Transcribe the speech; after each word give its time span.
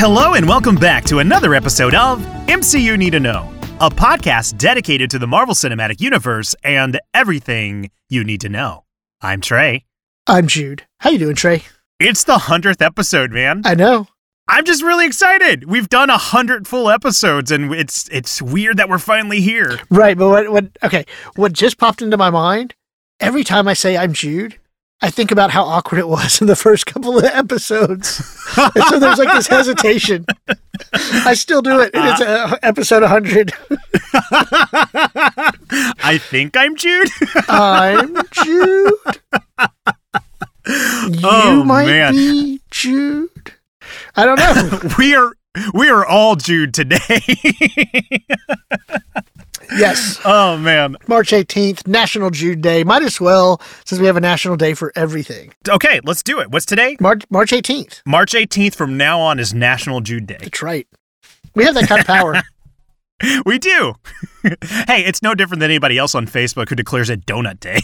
Hello, 0.00 0.32
and 0.32 0.48
welcome 0.48 0.76
back 0.76 1.04
to 1.04 1.18
another 1.18 1.54
episode 1.54 1.94
of 1.94 2.22
MCU 2.46 2.96
Need 2.96 3.10
to 3.10 3.20
Know, 3.20 3.52
a 3.80 3.90
podcast 3.90 4.56
dedicated 4.56 5.10
to 5.10 5.18
the 5.18 5.26
Marvel 5.26 5.54
Cinematic 5.54 6.00
Universe 6.00 6.54
and 6.64 6.98
everything 7.12 7.90
you 8.08 8.24
need 8.24 8.40
to 8.40 8.48
know. 8.48 8.84
I'm 9.20 9.42
Trey. 9.42 9.84
I'm 10.26 10.46
Jude. 10.46 10.86
How 11.00 11.10
you 11.10 11.18
doing, 11.18 11.34
Trey? 11.34 11.64
It's 11.98 12.24
the 12.24 12.38
hundredth 12.38 12.80
episode, 12.80 13.30
man. 13.30 13.60
I 13.66 13.74
know. 13.74 14.08
I'm 14.48 14.64
just 14.64 14.82
really 14.82 15.04
excited. 15.04 15.68
We've 15.68 15.90
done 15.90 16.08
a 16.08 16.16
hundred 16.16 16.66
full 16.66 16.88
episodes, 16.88 17.50
and 17.50 17.74
it's 17.74 18.08
it's 18.08 18.40
weird 18.40 18.78
that 18.78 18.88
we're 18.88 18.96
finally 18.96 19.42
here. 19.42 19.80
Right, 19.90 20.16
but 20.16 20.30
what 20.30 20.50
what 20.50 20.78
okay, 20.82 21.04
what 21.36 21.52
just 21.52 21.76
popped 21.76 22.00
into 22.00 22.16
my 22.16 22.30
mind, 22.30 22.74
every 23.20 23.44
time 23.44 23.68
I 23.68 23.74
say 23.74 23.98
I'm 23.98 24.14
Jude, 24.14 24.58
I 25.02 25.08
think 25.10 25.30
about 25.32 25.50
how 25.50 25.64
awkward 25.64 25.98
it 25.98 26.08
was 26.08 26.40
in 26.42 26.46
the 26.46 26.56
first 26.56 26.86
couple 26.86 27.18
of 27.18 27.24
episodes. 27.24 28.18
and 28.56 28.84
so 28.84 28.98
there's 28.98 29.18
like 29.18 29.32
this 29.32 29.46
hesitation. 29.46 30.26
I 30.92 31.34
still 31.34 31.62
do 31.62 31.80
it. 31.80 31.90
It's 31.94 32.20
uh, 32.20 32.56
episode 32.62 33.02
100. 33.02 33.52
I 36.02 36.18
think 36.18 36.56
I'm 36.56 36.76
Jude. 36.76 37.08
I'm 37.48 38.16
Jude. 38.30 38.92
You 40.66 41.20
Oh, 41.24 41.64
might 41.64 41.86
man. 41.86 42.12
be 42.14 42.60
Jude. 42.70 43.30
I 44.14 44.24
don't 44.24 44.38
know. 44.38 44.80
we 44.98 45.14
are 45.16 45.32
we 45.74 45.88
are 45.88 46.04
all 46.06 46.36
Jude 46.36 46.74
today. 46.74 47.20
Yes. 49.78 50.20
oh 50.24 50.56
man. 50.56 50.96
March 51.06 51.30
18th, 51.30 51.86
National 51.86 52.30
Jude 52.30 52.60
Day. 52.60 52.84
Might 52.84 53.02
as 53.02 53.20
well, 53.20 53.60
since 53.84 54.00
we 54.00 54.06
have 54.06 54.16
a 54.16 54.20
national 54.20 54.56
day 54.56 54.74
for 54.74 54.92
everything. 54.96 55.52
Okay, 55.68 56.00
let's 56.04 56.22
do 56.22 56.40
it. 56.40 56.50
What's 56.50 56.66
today? 56.66 56.96
March 57.00 57.22
March 57.30 57.50
18th. 57.50 58.02
March 58.06 58.32
18th 58.32 58.74
from 58.74 58.96
now 58.96 59.20
on 59.20 59.38
is 59.38 59.54
National 59.54 60.00
Jude 60.00 60.26
Day. 60.26 60.38
That's 60.40 60.62
right. 60.62 60.86
We 61.54 61.64
have 61.64 61.74
that 61.74 61.88
kind 61.88 62.00
of 62.00 62.06
power. 62.06 62.42
We 63.44 63.58
do. 63.58 63.94
hey, 64.86 65.04
it's 65.04 65.22
no 65.22 65.34
different 65.34 65.60
than 65.60 65.70
anybody 65.70 65.98
else 65.98 66.14
on 66.14 66.26
Facebook 66.26 66.70
who 66.70 66.74
declares 66.74 67.10
it 67.10 67.26
Donut 67.26 67.60
Day. 67.60 67.80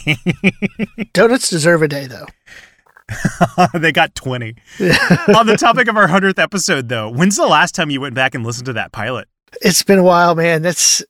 Donuts 1.12 1.50
deserve 1.50 1.82
a 1.82 1.88
day, 1.88 2.06
though. 2.06 2.24
they 3.78 3.92
got 3.92 4.14
20. 4.14 4.54
on 5.36 5.46
the 5.46 5.56
topic 5.58 5.88
of 5.88 5.96
our 5.98 6.08
100th 6.08 6.38
episode, 6.38 6.88
though, 6.88 7.10
when's 7.10 7.36
the 7.36 7.46
last 7.46 7.74
time 7.74 7.90
you 7.90 8.00
went 8.00 8.14
back 8.14 8.34
and 8.34 8.46
listened 8.46 8.66
to 8.66 8.72
that 8.72 8.92
pilot? 8.92 9.28
It's 9.60 9.82
been 9.82 9.98
a 9.98 10.02
while, 10.02 10.34
man. 10.34 10.62
That's 10.62 11.04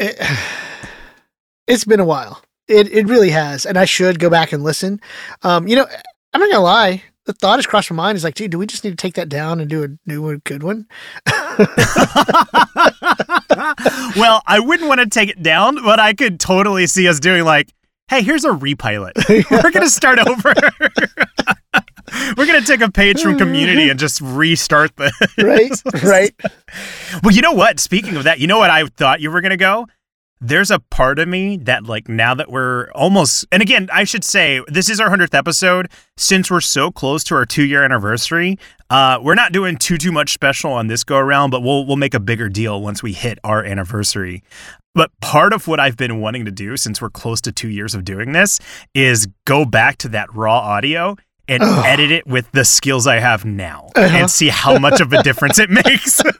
it, 0.00 0.20
it's 1.66 1.84
been 1.84 2.00
a 2.00 2.04
while. 2.04 2.42
It 2.68 2.92
it 2.92 3.06
really 3.06 3.30
has, 3.30 3.66
and 3.66 3.76
I 3.76 3.84
should 3.84 4.18
go 4.18 4.30
back 4.30 4.52
and 4.52 4.62
listen. 4.62 5.00
Um, 5.42 5.66
you 5.68 5.76
know, 5.76 5.86
I'm 6.32 6.40
not 6.40 6.50
gonna 6.50 6.62
lie. 6.62 7.02
The 7.26 7.34
thought 7.34 7.58
has 7.58 7.66
crossed 7.66 7.90
my 7.90 7.96
mind 7.96 8.16
is 8.16 8.24
like, 8.24 8.34
dude, 8.34 8.50
do 8.50 8.58
we 8.58 8.66
just 8.66 8.82
need 8.82 8.90
to 8.90 8.96
take 8.96 9.14
that 9.14 9.28
down 9.28 9.60
and 9.60 9.68
do 9.68 9.84
a 9.84 9.88
new 10.06 10.22
one, 10.22 10.40
good 10.44 10.62
one? 10.62 10.86
well, 14.16 14.42
I 14.46 14.58
wouldn't 14.58 14.88
want 14.88 15.00
to 15.00 15.06
take 15.06 15.28
it 15.28 15.42
down, 15.42 15.76
but 15.84 16.00
I 16.00 16.14
could 16.14 16.40
totally 16.40 16.86
see 16.86 17.06
us 17.06 17.20
doing 17.20 17.44
like, 17.44 17.72
hey, 18.08 18.22
here's 18.22 18.44
a 18.44 18.52
repilot. 18.52 19.12
We're 19.28 19.70
going 19.70 19.84
to 19.84 19.90
start 19.90 20.18
over. 20.18 20.54
We're 22.36 22.46
going 22.46 22.60
to 22.60 22.66
take 22.66 22.80
a 22.80 22.90
page 22.90 23.20
from 23.22 23.38
community 23.38 23.88
and 23.90 23.98
just 23.98 24.20
restart 24.20 24.94
the. 24.96 25.12
right, 25.38 26.04
right. 26.04 26.34
Well, 27.22 27.34
you 27.34 27.42
know 27.42 27.52
what? 27.52 27.80
Speaking 27.80 28.16
of 28.16 28.24
that, 28.24 28.38
you 28.38 28.46
know 28.46 28.58
what 28.58 28.70
I 28.70 28.86
thought 28.86 29.20
you 29.20 29.30
were 29.30 29.40
going 29.40 29.50
to 29.50 29.56
go? 29.56 29.86
There's 30.40 30.70
a 30.70 30.78
part 30.78 31.18
of 31.18 31.28
me 31.28 31.56
that, 31.58 31.84
like, 31.84 32.08
now 32.08 32.34
that 32.34 32.50
we're 32.50 32.90
almost, 32.92 33.44
and 33.52 33.60
again, 33.60 33.90
I 33.92 34.04
should 34.04 34.24
say, 34.24 34.62
this 34.68 34.88
is 34.88 35.00
our 35.00 35.10
100th 35.10 35.34
episode. 35.34 35.90
Since 36.16 36.50
we're 36.50 36.60
so 36.62 36.90
close 36.90 37.24
to 37.24 37.34
our 37.34 37.44
two 37.44 37.64
year 37.64 37.82
anniversary, 37.82 38.58
uh, 38.88 39.18
we're 39.20 39.34
not 39.34 39.52
doing 39.52 39.76
too, 39.76 39.98
too 39.98 40.12
much 40.12 40.32
special 40.32 40.72
on 40.72 40.86
this 40.86 41.04
go 41.04 41.18
around, 41.18 41.50
but 41.50 41.62
we'll, 41.62 41.84
we'll 41.84 41.96
make 41.96 42.14
a 42.14 42.20
bigger 42.20 42.48
deal 42.48 42.80
once 42.80 43.02
we 43.02 43.12
hit 43.12 43.38
our 43.44 43.64
anniversary. 43.64 44.42
But 44.94 45.10
part 45.20 45.52
of 45.52 45.68
what 45.68 45.78
I've 45.78 45.96
been 45.96 46.20
wanting 46.20 46.44
to 46.46 46.50
do 46.50 46.76
since 46.76 47.00
we're 47.00 47.10
close 47.10 47.40
to 47.42 47.52
two 47.52 47.68
years 47.68 47.94
of 47.94 48.04
doing 48.04 48.32
this 48.32 48.58
is 48.94 49.28
go 49.44 49.64
back 49.64 49.98
to 49.98 50.08
that 50.08 50.34
raw 50.34 50.58
audio 50.58 51.16
and 51.50 51.62
Ugh. 51.62 51.84
edit 51.86 52.10
it 52.10 52.26
with 52.26 52.50
the 52.52 52.64
skills 52.64 53.06
I 53.06 53.18
have 53.18 53.44
now 53.44 53.90
Uh-huh. 53.96 54.16
and 54.16 54.30
see 54.30 54.48
how 54.48 54.78
much 54.78 55.00
of 55.00 55.12
a 55.12 55.22
difference 55.22 55.58
it 55.58 55.68
makes. 55.68 56.22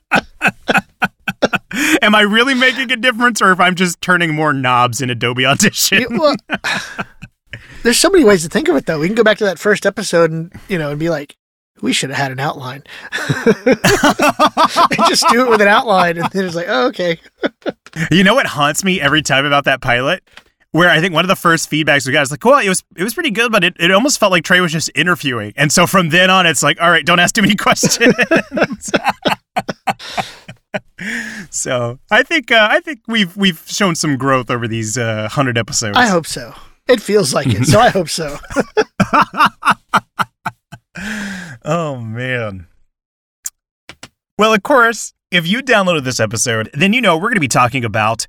Am 2.03 2.15
I 2.15 2.23
really 2.23 2.55
making 2.55 2.91
a 2.93 2.97
difference 2.97 3.43
or 3.43 3.53
if 3.53 3.61
I'm 3.61 3.75
just 3.75 4.01
turning 4.01 4.35
more 4.35 4.53
knobs 4.53 5.01
in 5.03 5.11
Adobe 5.11 5.45
Audition? 5.47 6.01
Yeah, 6.03 6.07
well, 6.19 6.37
there's 7.83 7.99
so 7.99 8.11
many 8.11 8.25
ways 8.25 8.43
to 8.43 8.49
think 8.49 8.69
of 8.69 8.77
it, 8.77 8.87
though. 8.87 8.99
We 9.01 9.07
can 9.09 9.15
go 9.15 9.25
back 9.25 9.39
to 9.39 9.45
that 9.45 9.59
first 9.59 9.85
episode 9.87 10.31
and 10.31 10.53
you 10.69 10.79
know 10.79 10.91
and 10.91 10.99
be 10.99 11.11
like, 11.11 11.37
we 11.81 11.93
should 11.93 12.11
have 12.11 12.19
had 12.19 12.33
an 12.33 12.41
outline. 12.41 12.83
and 13.67 13.79
just 15.09 15.25
do 15.31 15.45
it 15.45 15.49
with 15.51 15.61
an 15.63 15.69
outline, 15.69 16.19
and 16.19 16.29
then 16.31 16.45
it's 16.45 16.55
like, 16.55 16.67
oh, 16.69 16.89
okay. 16.89 17.19
You 18.11 18.23
know 18.25 18.35
what 18.35 18.47
haunts 18.47 18.85
me 18.85 19.01
every 19.01 19.23
time 19.23 19.45
about 19.47 19.65
that 19.65 19.81
pilot? 19.81 20.23
Where 20.73 20.89
I 20.89 21.01
think 21.01 21.15
one 21.15 21.25
of 21.25 21.29
the 21.29 21.37
first 21.37 21.69
feedbacks 21.69 22.07
we 22.07 22.13
got 22.13 22.23
is 22.23 22.31
like, 22.31 22.45
well, 22.45 22.61
it 22.61 22.69
was 22.69 22.85
it 22.97 23.03
was 23.03 23.15
pretty 23.15 23.33
good, 23.33 23.51
but 23.51 23.65
it, 23.65 23.75
it 23.81 23.91
almost 23.91 24.21
felt 24.21 24.31
like 24.31 24.45
Trey 24.45 24.61
was 24.61 24.71
just 24.73 24.89
interviewing. 24.95 25.53
And 25.57 25.73
so 25.73 25.87
from 25.87 26.11
then 26.11 26.31
on, 26.31 26.47
it's 26.47 26.63
like, 26.63 26.81
all 26.81 26.91
right, 26.91 27.05
don't 27.05 27.19
ask 27.19 27.35
too 27.35 27.43
many 27.43 27.55
questions. 27.57 28.09
so 31.51 31.99
I 32.11 32.23
think 32.23 32.53
uh, 32.53 32.69
I 32.71 32.81
think 32.81 33.01
we've 33.09 33.37
we've 33.37 33.63
shown 33.67 33.97
some 33.97 34.17
growth 34.17 34.49
over 34.51 34.69
these 34.69 34.97
uh, 34.97 35.29
hundred 35.29 35.59
episodes. 35.59 35.97
I 35.97 36.07
hope 36.07 36.27
so. 36.27 36.55
It 36.89 37.03
feels 37.03 37.35
like 37.35 37.49
it, 37.49 37.67
so 37.67 37.81
I 37.81 37.91
hope 37.91 38.09
so. 38.09 38.39
Oh 41.63 41.97
man. 41.97 42.67
Well, 44.39 44.55
of 44.55 44.63
course, 44.63 45.13
if 45.31 45.47
you 45.47 45.63
downloaded 45.63 46.05
this 46.05 46.21
episode, 46.21 46.71
then 46.73 46.93
you 46.93 47.01
know 47.01 47.17
we're 47.17 47.29
going 47.29 47.35
to 47.35 47.41
be 47.41 47.49
talking 47.49 47.85
about 47.85 48.27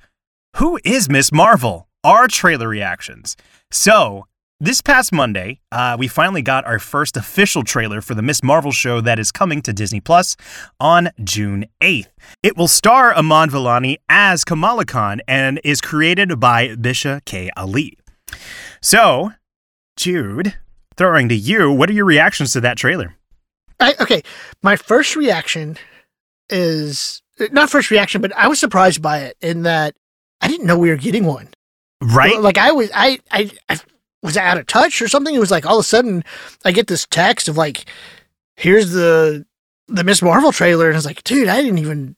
who 0.57 0.79
is 0.83 1.09
Miss 1.09 1.31
Marvel, 1.31 1.87
our 2.03 2.27
trailer 2.27 2.67
reactions. 2.67 3.37
So, 3.71 4.25
this 4.59 4.79
past 4.79 5.11
Monday, 5.11 5.59
uh, 5.71 5.95
we 5.97 6.07
finally 6.07 6.43
got 6.43 6.65
our 6.65 6.77
first 6.77 7.17
official 7.17 7.63
trailer 7.63 7.99
for 7.99 8.13
the 8.13 8.21
Miss 8.21 8.43
Marvel 8.43 8.71
show 8.71 9.01
that 9.01 9.17
is 9.17 9.31
coming 9.31 9.63
to 9.63 9.73
Disney 9.73 9.99
Plus 9.99 10.37
on 10.79 11.09
June 11.23 11.65
8th. 11.81 12.09
It 12.43 12.55
will 12.55 12.67
star 12.67 13.11
Iman 13.15 13.49
Vellani 13.49 13.97
as 14.07 14.43
Kamala 14.43 14.85
Khan 14.85 15.19
and 15.27 15.59
is 15.63 15.81
created 15.81 16.39
by 16.39 16.75
Bisha 16.75 17.25
K. 17.25 17.49
Ali. 17.57 17.97
So, 18.81 19.31
Jude, 19.97 20.53
throwing 20.95 21.27
to 21.29 21.35
you, 21.35 21.71
what 21.71 21.89
are 21.89 21.93
your 21.93 22.05
reactions 22.05 22.53
to 22.53 22.61
that 22.61 22.77
trailer? 22.77 23.15
I, 23.79 23.95
okay, 23.99 24.21
my 24.61 24.75
first 24.75 25.15
reaction 25.15 25.77
is 26.51 27.23
not 27.51 27.71
first 27.71 27.89
reaction, 27.89 28.21
but 28.21 28.31
I 28.35 28.47
was 28.47 28.59
surprised 28.59 29.01
by 29.01 29.21
it 29.21 29.37
in 29.41 29.63
that 29.63 29.95
I 30.39 30.47
didn't 30.47 30.67
know 30.67 30.77
we 30.77 30.89
were 30.89 30.97
getting 30.97 31.25
one. 31.25 31.47
Right? 32.01 32.39
Like 32.39 32.57
I 32.57 32.71
was, 32.71 32.89
I, 32.93 33.19
I, 33.31 33.51
I 33.69 33.79
was 34.23 34.37
out 34.37 34.57
of 34.57 34.67
touch 34.67 35.01
or 35.01 35.07
something. 35.07 35.33
It 35.33 35.39
was 35.39 35.51
like 35.51 35.65
all 35.65 35.77
of 35.77 35.81
a 35.81 35.87
sudden 35.87 36.23
I 36.65 36.71
get 36.71 36.87
this 36.87 37.05
text 37.09 37.47
of 37.47 37.57
like, 37.57 37.85
here's 38.55 38.91
the 38.91 39.45
the 39.87 40.03
Miss 40.03 40.21
Marvel 40.21 40.51
trailer, 40.51 40.87
and 40.87 40.95
I 40.95 40.97
was 40.97 41.05
like, 41.05 41.23
dude, 41.23 41.49
I 41.49 41.61
didn't 41.61 41.79
even 41.79 42.15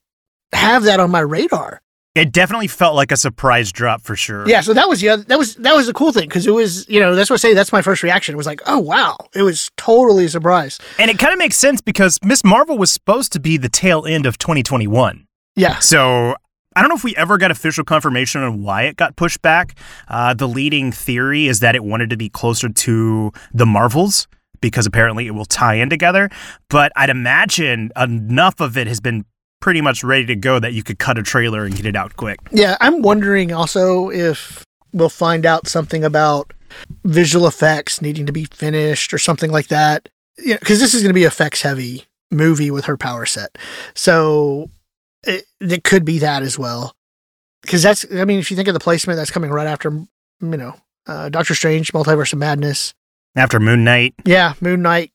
have 0.54 0.84
that 0.84 1.00
on 1.00 1.10
my 1.12 1.22
radar. 1.22 1.82
It 2.16 2.32
definitely 2.32 2.68
felt 2.68 2.94
like 2.96 3.12
a 3.12 3.18
surprise 3.18 3.72
drop 3.72 4.04
for 4.04 4.16
sure. 4.16 4.48
Yeah, 4.48 4.62
so 4.62 4.76
that 4.76 4.88
was 4.88 5.02
the 5.02 5.10
other, 5.10 5.24
that 5.24 5.40
was 5.40 5.56
that 5.56 5.76
was 5.76 5.88
the 5.88 5.94
cool 5.94 6.12
thing 6.12 6.28
because 6.28 6.46
it 6.46 6.52
was 6.52 6.88
you 6.88 7.00
know 7.00 7.16
that's 7.16 7.32
what 7.32 7.36
I 7.36 7.38
say 7.38 7.54
that's 7.56 7.72
my 7.72 7.82
first 7.82 8.04
reaction. 8.04 8.34
It 8.34 8.38
was 8.38 8.46
like, 8.46 8.62
oh 8.68 8.78
wow, 8.78 9.18
it 9.34 9.42
was 9.42 9.72
totally 9.78 10.26
a 10.26 10.30
surprise. 10.30 10.80
And 11.00 11.10
it 11.10 11.18
kind 11.18 11.34
of 11.34 11.40
makes 11.40 11.56
sense 11.56 11.82
because 11.82 12.20
Miss 12.24 12.44
Marvel 12.44 12.78
was 12.78 12.92
supposed 12.92 13.32
to 13.34 13.40
be 13.40 13.58
the 13.58 13.70
tail 13.70 14.06
end 14.06 14.28
of 14.28 14.38
2021. 14.38 15.26
Yeah, 15.56 15.80
So 15.80 16.36
I 16.76 16.82
don't 16.82 16.90
know 16.90 16.96
if 16.96 17.04
we 17.04 17.16
ever 17.16 17.38
got 17.38 17.52
official 17.52 17.84
confirmation 17.84 18.42
on 18.42 18.64
why 18.64 18.84
it 18.84 18.96
got 18.96 19.16
pushed 19.16 19.42
back. 19.42 19.78
Uh, 20.08 20.34
the 20.34 20.48
leading 20.48 20.92
theory 20.92 21.48
is 21.48 21.60
that 21.60 21.76
it 21.76 21.84
wanted 21.84 22.10
to 22.10 22.18
be 22.18 22.30
closer 22.30 22.70
to 22.70 23.32
the 23.54 23.66
Marvels 23.66 24.28
because 24.62 24.86
apparently 24.86 25.28
it 25.28 25.32
will 25.32 25.46
tie 25.46 25.76
in 25.76 25.90
together. 25.90 26.30
But 26.70 26.92
I'd 26.96 27.10
imagine 27.10 27.92
enough 27.98 28.60
of 28.60 28.78
it 28.78 28.88
has 28.88 29.00
been 29.00 29.26
pretty 29.60 29.82
much 29.82 30.04
ready 30.04 30.26
to 30.26 30.36
go 30.36 30.60
that 30.60 30.74
you 30.74 30.84
could 30.84 31.00
cut 31.00 31.18
a 31.18 31.24
trailer 31.24 31.64
and 31.64 31.76
get 31.76 31.86
it 31.86 31.96
out 31.96 32.16
quick. 32.16 32.40
Yeah, 32.52 32.78
I'm 32.82 33.02
wondering 33.02 33.54
also 33.54 34.10
if 34.10 34.66
we'll 34.94 35.10
find 35.10 35.46
out 35.46 35.68
something 35.68 36.04
about 36.04 36.54
visual 37.04 37.48
effects 37.48 38.02
needing 38.02 38.26
to 38.26 38.34
be 38.34 38.46
finished 38.46 39.14
or 39.14 39.18
something 39.18 39.52
like 39.52 39.68
that. 39.68 40.10
Know, 40.44 40.58
because 40.60 40.80
this 40.80 40.94
is 40.94 41.02
going 41.02 41.12
to 41.12 41.14
be 41.14 41.26
a 41.26 41.28
effects 41.28 41.62
heavy 41.62 42.06
movie 42.32 42.72
with 42.72 42.86
her 42.86 42.98
power 42.98 43.26
set, 43.26 43.58
so 43.94 44.70
it, 45.24 45.46
it 45.60 45.84
could 45.84 46.06
be 46.06 46.20
that 46.20 46.44
as 46.44 46.58
well. 46.58 46.94
Because 47.62 47.82
that's, 47.82 48.06
I 48.12 48.26
mean, 48.26 48.40
if 48.40 48.52
you 48.52 48.58
think 48.58 48.68
of 48.68 48.74
the 48.74 48.80
placement, 48.80 49.18
that's 49.18 49.32
coming 49.32 49.50
right 49.50 49.68
after, 49.68 49.90
you 49.92 50.08
know, 50.42 50.76
uh, 51.08 51.30
Doctor 51.30 51.56
Strange, 51.56 51.94
Multiverse 51.94 52.34
of 52.34 52.40
Madness. 52.40 52.94
After 53.36 53.60
Moon 53.60 53.84
Knight, 53.84 54.14
Yeah, 54.26 54.54
Moon 54.62 54.82
Knight, 54.82 55.12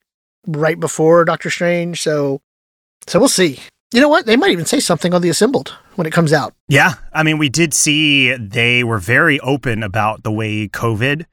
right 0.47 0.79
before 0.81 1.25
Doctor 1.25 1.51
Strange. 1.51 2.03
So, 2.03 2.41
so 3.07 3.19
we'll 3.19 3.29
see. 3.29 3.61
You 3.93 4.01
know 4.01 4.09
what? 4.09 4.27
They 4.27 4.37
might 4.37 4.51
even 4.51 4.67
say 4.67 4.81
something 4.81 5.15
on 5.15 5.23
the 5.23 5.29
assembled 5.31 5.75
when 5.95 6.07
it 6.07 6.13
comes 6.13 6.33
out. 6.33 6.55
Yeah, 6.69 6.95
I 7.13 7.23
mean, 7.23 7.39
we 7.39 7.49
did 7.49 7.73
see 7.73 8.35
they 8.35 8.85
were 8.85 8.99
very 8.99 9.41
open 9.41 9.83
about 9.83 10.25
the 10.25 10.33
way 10.33 10.69
COVID 10.69 11.25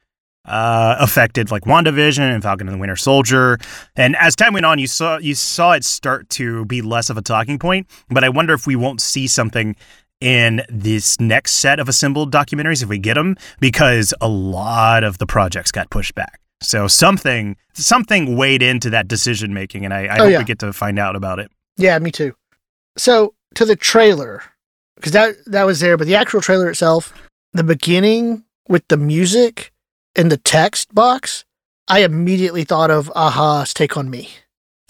uh, 0.46 0.96
affected 1.00 1.52
like 1.52 1.64
WandaVision 1.64 2.20
and 2.20 2.42
Falcon 2.44 2.68
and 2.68 2.76
the 2.76 2.80
Winter 2.80 2.96
Soldier. 2.96 3.58
And 3.96 4.16
as 4.18 4.36
time 4.36 4.54
went 4.54 4.66
on, 4.66 4.80
you 4.80 4.88
saw 4.88 5.18
you 5.18 5.36
saw 5.36 5.72
it 5.74 5.84
start 5.84 6.30
to 6.32 6.66
be 6.66 6.82
less 6.82 7.10
of 7.10 7.18
a 7.18 7.22
talking 7.22 7.60
point. 7.60 7.88
But 8.10 8.24
I 8.24 8.30
wonder 8.30 8.54
if 8.54 8.68
we 8.68 8.76
won't 8.76 9.02
see 9.02 9.28
something 9.28 9.76
in 10.22 10.62
this 10.70 11.20
next 11.20 11.54
set 11.54 11.80
of 11.80 11.90
assembled 11.90 12.32
documentaries 12.32 12.82
if 12.82 12.88
we 12.90 12.98
get 12.98 13.16
them, 13.16 13.36
because 13.60 14.14
a 14.22 14.30
lot 14.30 15.04
of 15.04 15.18
the 15.18 15.26
projects 15.26 15.72
got 15.72 15.90
pushed 15.90 16.16
back. 16.16 16.40
So 16.62 16.88
something 16.88 17.58
something 17.74 18.38
weighed 18.38 18.62
into 18.62 18.90
that 18.92 19.08
decision 19.08 19.54
making, 19.54 19.84
and 19.84 19.94
I, 19.94 20.06
I 20.06 20.18
Oh, 20.20 20.24
hope 20.24 20.32
yeah. 20.32 20.38
we 20.40 20.44
get 20.46 20.60
to 20.60 20.72
find 20.74 20.98
out 20.98 21.16
about 21.16 21.40
it. 21.40 21.52
Yeah, 21.78 22.00
me 22.00 22.12
too. 22.12 22.34
So 22.98 23.36
to 23.56 23.66
the 23.66 23.76
trailer, 23.76 24.42
because 24.96 25.12
that 25.12 25.36
that 25.48 25.66
was 25.66 25.82
there, 25.82 25.98
but 25.98 26.08
the 26.08 26.16
actual 26.16 26.40
trailer 26.40 26.70
itself, 26.70 27.14
the 27.52 27.64
beginning 27.64 28.46
with 28.70 28.88
the 28.88 28.98
music 28.98 29.74
and 30.16 30.32
the 30.32 30.38
text 30.38 30.94
box, 30.94 31.46
I 31.88 32.00
immediately 32.00 32.64
thought 32.64 32.92
of 32.92 33.12
a-ha's 33.16 33.74
"Take 33.74 33.98
on 33.98 34.10
Me." 34.10 34.30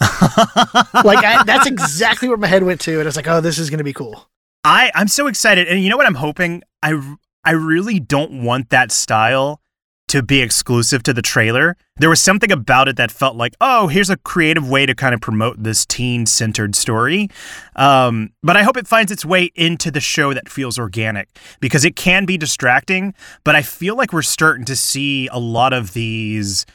Like 1.04 1.24
I, 1.24 1.42
that's 1.44 1.66
exactly 1.66 2.28
where 2.28 2.36
my 2.36 2.46
head 2.46 2.62
went 2.62 2.80
to, 2.82 2.92
and 2.92 3.02
I 3.02 3.04
was 3.04 3.16
like, 3.16 3.28
"Oh, 3.28 3.40
this 3.40 3.58
is 3.58 3.70
going 3.70 3.78
to 3.78 3.84
be 3.84 3.92
cool." 3.92 4.28
I 4.64 4.90
I'm 4.94 5.08
so 5.08 5.26
excited, 5.26 5.68
and 5.68 5.82
you 5.82 5.90
know 5.90 5.96
what 5.96 6.06
I'm 6.06 6.14
hoping. 6.14 6.62
I 6.82 7.16
I 7.44 7.52
really 7.52 8.00
don't 8.00 8.42
want 8.42 8.70
that 8.70 8.90
style 8.90 9.60
to 10.08 10.22
be 10.22 10.40
exclusive 10.40 11.02
to 11.02 11.12
the 11.12 11.22
trailer. 11.22 11.76
There 11.96 12.08
was 12.08 12.20
something 12.20 12.52
about 12.52 12.88
it 12.88 12.96
that 12.96 13.10
felt 13.10 13.36
like, 13.36 13.54
oh, 13.60 13.88
here's 13.88 14.10
a 14.10 14.16
creative 14.16 14.68
way 14.68 14.86
to 14.86 14.94
kind 14.94 15.14
of 15.14 15.20
promote 15.20 15.62
this 15.62 15.84
teen-centered 15.84 16.76
story. 16.76 17.28
Um, 17.74 18.32
but 18.42 18.56
I 18.56 18.62
hope 18.62 18.76
it 18.76 18.86
finds 18.86 19.10
its 19.10 19.24
way 19.24 19.50
into 19.54 19.90
the 19.90 20.00
show 20.00 20.32
that 20.32 20.48
feels 20.48 20.78
organic 20.78 21.28
because 21.60 21.84
it 21.84 21.96
can 21.96 22.24
be 22.24 22.38
distracting. 22.38 23.14
But 23.42 23.56
I 23.56 23.62
feel 23.62 23.96
like 23.96 24.12
we're 24.12 24.22
starting 24.22 24.64
to 24.66 24.76
see 24.76 25.26
a 25.28 25.40
lot 25.40 25.72
of 25.72 25.92
these 25.92 26.66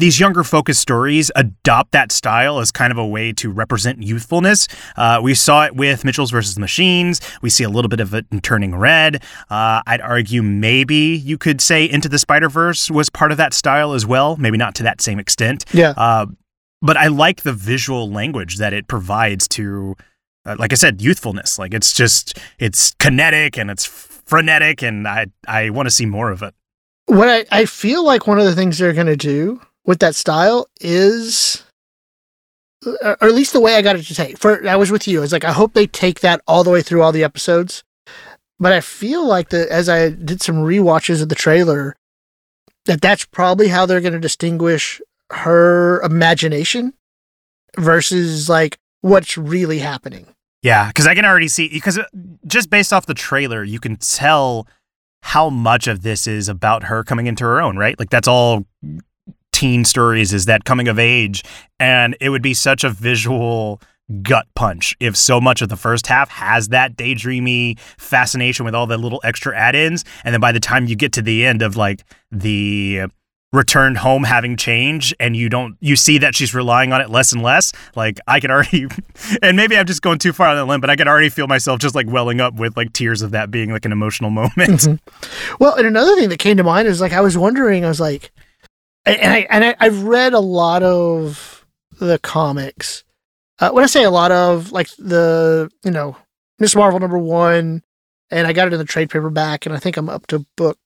these 0.00 0.18
younger 0.18 0.42
focused 0.42 0.80
stories 0.80 1.30
adopt 1.36 1.92
that 1.92 2.10
style 2.10 2.58
as 2.58 2.72
kind 2.72 2.90
of 2.90 2.98
a 2.98 3.06
way 3.06 3.32
to 3.34 3.50
represent 3.50 4.02
youthfulness. 4.02 4.66
Uh, 4.96 5.20
we 5.22 5.34
saw 5.34 5.64
it 5.66 5.76
with 5.76 6.04
Mitchell's 6.04 6.30
versus 6.30 6.58
Machines. 6.58 7.20
We 7.42 7.50
see 7.50 7.64
a 7.64 7.68
little 7.68 7.88
bit 7.88 8.00
of 8.00 8.12
it 8.14 8.26
in 8.32 8.40
Turning 8.40 8.74
Red. 8.74 9.22
Uh, 9.48 9.82
I'd 9.86 10.00
argue 10.00 10.42
maybe 10.42 10.96
you 10.96 11.38
could 11.38 11.60
say 11.60 11.84
Into 11.88 12.08
the 12.08 12.18
Spider 12.18 12.48
Verse 12.48 12.90
was 12.90 13.08
part 13.10 13.30
of 13.30 13.38
that 13.38 13.54
style 13.54 13.92
as 13.92 14.04
well. 14.04 14.36
Maybe 14.36 14.58
not 14.58 14.74
to 14.76 14.82
that 14.82 15.00
same 15.00 15.18
extent. 15.20 15.64
Yeah, 15.72 15.94
Uh, 15.96 16.26
but 16.82 16.96
I 16.96 17.08
like 17.08 17.42
the 17.42 17.52
visual 17.52 18.10
language 18.10 18.56
that 18.56 18.72
it 18.72 18.88
provides 18.88 19.46
to, 19.48 19.96
uh, 20.46 20.56
like 20.58 20.72
I 20.72 20.76
said, 20.76 21.02
youthfulness. 21.02 21.58
Like 21.58 21.74
it's 21.74 21.92
just 21.92 22.38
it's 22.58 22.94
kinetic 22.98 23.58
and 23.58 23.70
it's 23.70 23.84
frenetic, 23.84 24.82
and 24.82 25.06
I 25.06 25.26
I 25.46 25.68
want 25.70 25.86
to 25.86 25.90
see 25.90 26.06
more 26.06 26.30
of 26.30 26.42
it. 26.42 26.54
what 27.06 27.28
I, 27.28 27.44
I 27.52 27.64
feel 27.66 28.02
like 28.04 28.26
one 28.26 28.38
of 28.38 28.46
the 28.46 28.54
things 28.54 28.78
they're 28.78 28.94
going 28.94 29.08
to 29.08 29.16
do 29.16 29.60
with 29.84 29.98
that 30.00 30.14
style 30.14 30.68
is 30.80 31.64
or 33.02 33.16
at 33.20 33.34
least 33.34 33.52
the 33.52 33.60
way 33.60 33.74
I 33.74 33.82
got 33.82 33.96
it 33.96 34.04
to 34.04 34.14
take. 34.14 34.38
For 34.38 34.66
I 34.66 34.76
was 34.76 34.90
with 34.90 35.06
you. 35.06 35.18
I 35.18 35.20
was 35.20 35.32
like, 35.32 35.44
I 35.44 35.52
hope 35.52 35.74
they 35.74 35.86
take 35.86 36.20
that 36.20 36.40
all 36.46 36.64
the 36.64 36.70
way 36.70 36.82
through 36.82 37.02
all 37.02 37.12
the 37.12 37.24
episodes. 37.24 37.84
But 38.58 38.72
I 38.72 38.80
feel 38.80 39.26
like 39.26 39.50
that 39.50 39.68
as 39.68 39.88
I 39.88 40.10
did 40.10 40.42
some 40.42 40.56
rewatches 40.56 41.22
of 41.22 41.28
the 41.28 41.34
trailer, 41.34 41.96
that 42.86 43.00
that's 43.00 43.24
probably 43.24 43.68
how 43.68 43.86
they're 43.86 44.00
going 44.00 44.12
to 44.12 44.20
distinguish 44.20 45.00
her 45.30 46.00
imagination 46.02 46.94
versus 47.78 48.48
like 48.48 48.78
what's 49.00 49.36
really 49.36 49.78
happening. 49.78 50.26
Yeah, 50.62 50.88
because 50.88 51.06
I 51.06 51.14
can 51.14 51.24
already 51.24 51.48
see 51.48 51.68
because 51.68 51.98
uh, 51.98 52.04
just 52.46 52.68
based 52.68 52.92
off 52.92 53.06
the 53.06 53.14
trailer, 53.14 53.64
you 53.64 53.80
can 53.80 53.96
tell 53.96 54.66
how 55.22 55.48
much 55.48 55.86
of 55.86 56.02
this 56.02 56.26
is 56.26 56.48
about 56.48 56.84
her 56.84 57.02
coming 57.02 57.26
into 57.26 57.44
her 57.44 57.60
own, 57.62 57.76
right? 57.78 57.98
Like 57.98 58.10
that's 58.10 58.28
all 58.28 58.66
teen 59.60 59.84
stories 59.84 60.32
is 60.32 60.46
that 60.46 60.64
coming 60.64 60.88
of 60.88 60.98
age, 60.98 61.42
and 61.78 62.16
it 62.18 62.30
would 62.30 62.40
be 62.40 62.54
such 62.54 62.82
a 62.82 62.88
visual 62.88 63.78
gut 64.22 64.46
punch 64.56 64.96
if 65.00 65.14
so 65.14 65.38
much 65.38 65.60
of 65.60 65.68
the 65.68 65.76
first 65.76 66.06
half 66.06 66.30
has 66.30 66.68
that 66.68 66.96
daydreamy 66.96 67.78
fascination 67.98 68.64
with 68.64 68.74
all 68.74 68.86
the 68.86 68.96
little 68.96 69.20
extra 69.22 69.54
add-ins, 69.56 70.02
and 70.24 70.32
then 70.32 70.40
by 70.40 70.50
the 70.50 70.60
time 70.60 70.86
you 70.86 70.96
get 70.96 71.12
to 71.12 71.20
the 71.22 71.44
end 71.44 71.60
of 71.60 71.76
like 71.76 72.02
the 72.32 73.02
returned 73.52 73.98
home 73.98 74.22
having 74.24 74.56
change 74.56 75.12
and 75.20 75.36
you 75.36 75.48
don't 75.48 75.76
you 75.80 75.96
see 75.96 76.16
that 76.18 76.34
she's 76.36 76.54
relying 76.54 76.92
on 76.92 77.00
it 77.00 77.10
less 77.10 77.32
and 77.32 77.42
less 77.42 77.72
like 77.96 78.20
i 78.28 78.38
can 78.38 78.48
already 78.48 78.86
and 79.42 79.56
maybe 79.56 79.76
i'm 79.76 79.84
just 79.86 80.02
going 80.02 80.20
too 80.20 80.32
far 80.32 80.46
on 80.46 80.56
the 80.56 80.64
limb 80.64 80.80
but 80.80 80.88
i 80.88 80.94
can 80.94 81.08
already 81.08 81.28
feel 81.28 81.48
myself 81.48 81.80
just 81.80 81.92
like 81.96 82.06
welling 82.08 82.40
up 82.40 82.54
with 82.54 82.76
like 82.76 82.92
tears 82.92 83.22
of 83.22 83.32
that 83.32 83.50
being 83.50 83.72
like 83.72 83.84
an 83.84 83.90
emotional 83.90 84.30
moment 84.40 84.56
Mhm. 84.56 85.00
Well, 85.58 85.74
and 85.74 85.84
another 85.84 86.14
thing 86.14 86.28
that 86.28 86.38
came 86.38 86.56
to 86.58 86.62
mind 86.62 86.86
is 86.86 87.00
like 87.00 87.12
I 87.12 87.20
was 87.20 87.36
wondering, 87.36 87.84
I 87.84 87.88
was 87.88 87.98
like, 87.98 88.30
and 89.16 89.32
I 89.32 89.46
and 89.50 89.64
I, 89.64 89.76
I've 89.80 90.02
read 90.02 90.32
a 90.32 90.40
lot 90.40 90.82
of 90.82 91.66
the 91.98 92.18
comics. 92.18 93.04
Uh, 93.58 93.70
when 93.70 93.84
I 93.84 93.88
say 93.88 94.04
a 94.04 94.10
lot 94.10 94.32
of, 94.32 94.72
like 94.72 94.88
the 94.96 95.70
you 95.84 95.90
know 95.90 96.16
Miss 96.58 96.74
Marvel 96.74 97.00
number 97.00 97.18
one, 97.18 97.82
and 98.30 98.46
I 98.46 98.52
got 98.52 98.68
it 98.68 98.72
in 98.72 98.78
the 98.78 98.84
trade 98.84 99.10
paperback, 99.10 99.66
and 99.66 99.74
I 99.74 99.78
think 99.78 99.96
I'm 99.96 100.08
up 100.08 100.26
to 100.28 100.46
book 100.56 100.78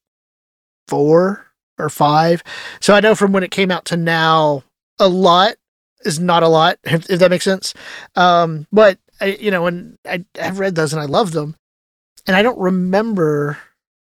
four 0.89 1.47
or 1.79 1.89
five. 1.89 2.43
So 2.81 2.95
I 2.95 3.01
know 3.01 3.15
from 3.15 3.33
when 3.33 3.43
it 3.43 3.51
came 3.51 3.71
out 3.71 3.85
to 3.87 3.97
now, 3.97 4.63
a 4.99 5.09
lot 5.09 5.55
is 6.05 6.21
not 6.21 6.43
a 6.43 6.49
lot, 6.49 6.79
if, 6.85 7.09
if 7.11 7.19
that 7.21 7.31
makes 7.31 7.45
sense. 7.45 7.75
Um, 8.15 8.67
but 8.73 8.99
I, 9.21 9.27
you 9.41 9.51
know, 9.51 9.67
and 9.67 9.99
I, 10.05 10.25
I've 10.41 10.59
read 10.59 10.75
those 10.75 10.93
and 10.93 11.03
I 11.03 11.07
love 11.07 11.33
them, 11.33 11.57
and 12.27 12.37
I 12.37 12.43
don't 12.43 12.59
remember 12.59 13.59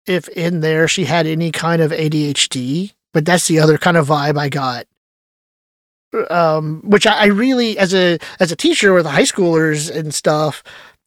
if 0.06 0.28
in 0.30 0.60
there 0.60 0.88
she 0.88 1.06
had 1.06 1.26
any 1.26 1.52
kind 1.52 1.82
of 1.82 1.92
ADHD, 1.92 2.94
but 3.14 3.26
that's 3.26 3.48
the 3.48 3.60
other 3.60 3.78
kind 3.78 3.98
of 3.98 4.08
vibe 4.08 4.38
I 4.38 4.50
got. 4.50 4.86
Um, 6.30 6.82
which 6.86 7.08
I, 7.08 7.24
I 7.24 7.26
really, 7.26 7.78
as 7.78 7.94
a 7.94 8.20
as 8.40 8.52
a 8.52 8.56
teacher 8.56 8.94
with 8.94 9.06
high 9.06 9.24
schoolers 9.24 9.90
and 9.94 10.14
stuff, 10.14 10.64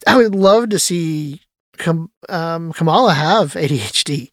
I 0.06 0.16
would 0.16 0.34
love 0.34 0.70
to 0.70 0.78
see 0.78 1.42
Kam- 1.78 2.10
um, 2.28 2.72
Kamala 2.72 3.14
have 3.14 3.52
ADHD. 3.52 4.30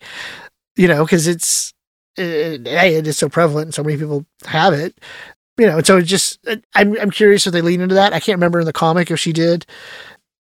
You 0.76 0.88
know, 0.88 1.06
because 1.06 1.28
it's 1.28 1.74
it, 2.18 2.68
hey, 2.68 2.96
it 2.96 3.06
is 3.06 3.18
so 3.18 3.30
prevalent, 3.30 3.68
and 3.68 3.74
so 3.74 3.84
many 3.84 3.98
people 3.98 4.26
have 4.46 4.74
it. 4.74 4.98
You 5.60 5.68
know, 5.68 5.78
and 5.78 5.86
so 5.86 5.98
it 5.98 6.04
just 6.04 6.40
I'm 6.74 7.00
I'm 7.00 7.12
curious 7.12 7.46
if 7.46 7.54
they 7.54 7.62
lean 7.62 7.82
into 7.82 7.96
that. 7.96 8.14
I 8.14 8.20
can't 8.20 8.38
remember 8.38 8.60
in 8.60 8.66
the 8.66 8.74
comic 8.74 9.12
if 9.12 9.20
she 9.20 9.34
did, 9.34 9.68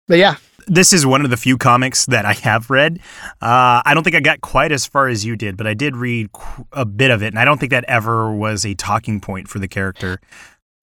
but 0.10 0.17
yeah, 0.17 0.36
this 0.67 0.93
is 0.93 1.05
one 1.05 1.24
of 1.24 1.29
the 1.31 1.38
few 1.38 1.57
comics 1.57 2.05
that 2.05 2.25
i 2.25 2.33
have 2.33 2.69
read 2.69 3.00
uh, 3.41 3.81
i 3.86 3.91
don't 3.93 4.03
think 4.03 4.15
i 4.15 4.19
got 4.19 4.41
quite 4.41 4.71
as 4.71 4.86
far 4.86 5.07
as 5.07 5.25
you 5.25 5.36
did 5.36 5.57
but 5.57 5.65
i 5.65 5.74
did 5.74 5.95
read 5.95 6.31
qu- 6.31 6.65
a 6.74 6.86
bit 6.86 7.09
of 7.12 7.24
it 7.24 7.27
and 7.27 7.39
i 7.39 7.45
don't 7.45 7.57
think 7.59 7.69
that 7.71 7.83
ever 7.86 8.31
was 8.31 8.65
a 8.65 8.74
talking 8.75 9.19
point 9.19 9.47
for 9.47 9.59
the 9.59 9.67
character 9.67 10.19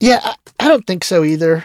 yeah, 0.00 0.20
I, 0.22 0.34
I 0.60 0.68
don't 0.68 0.86
think 0.86 1.04
so 1.04 1.22
either. 1.24 1.64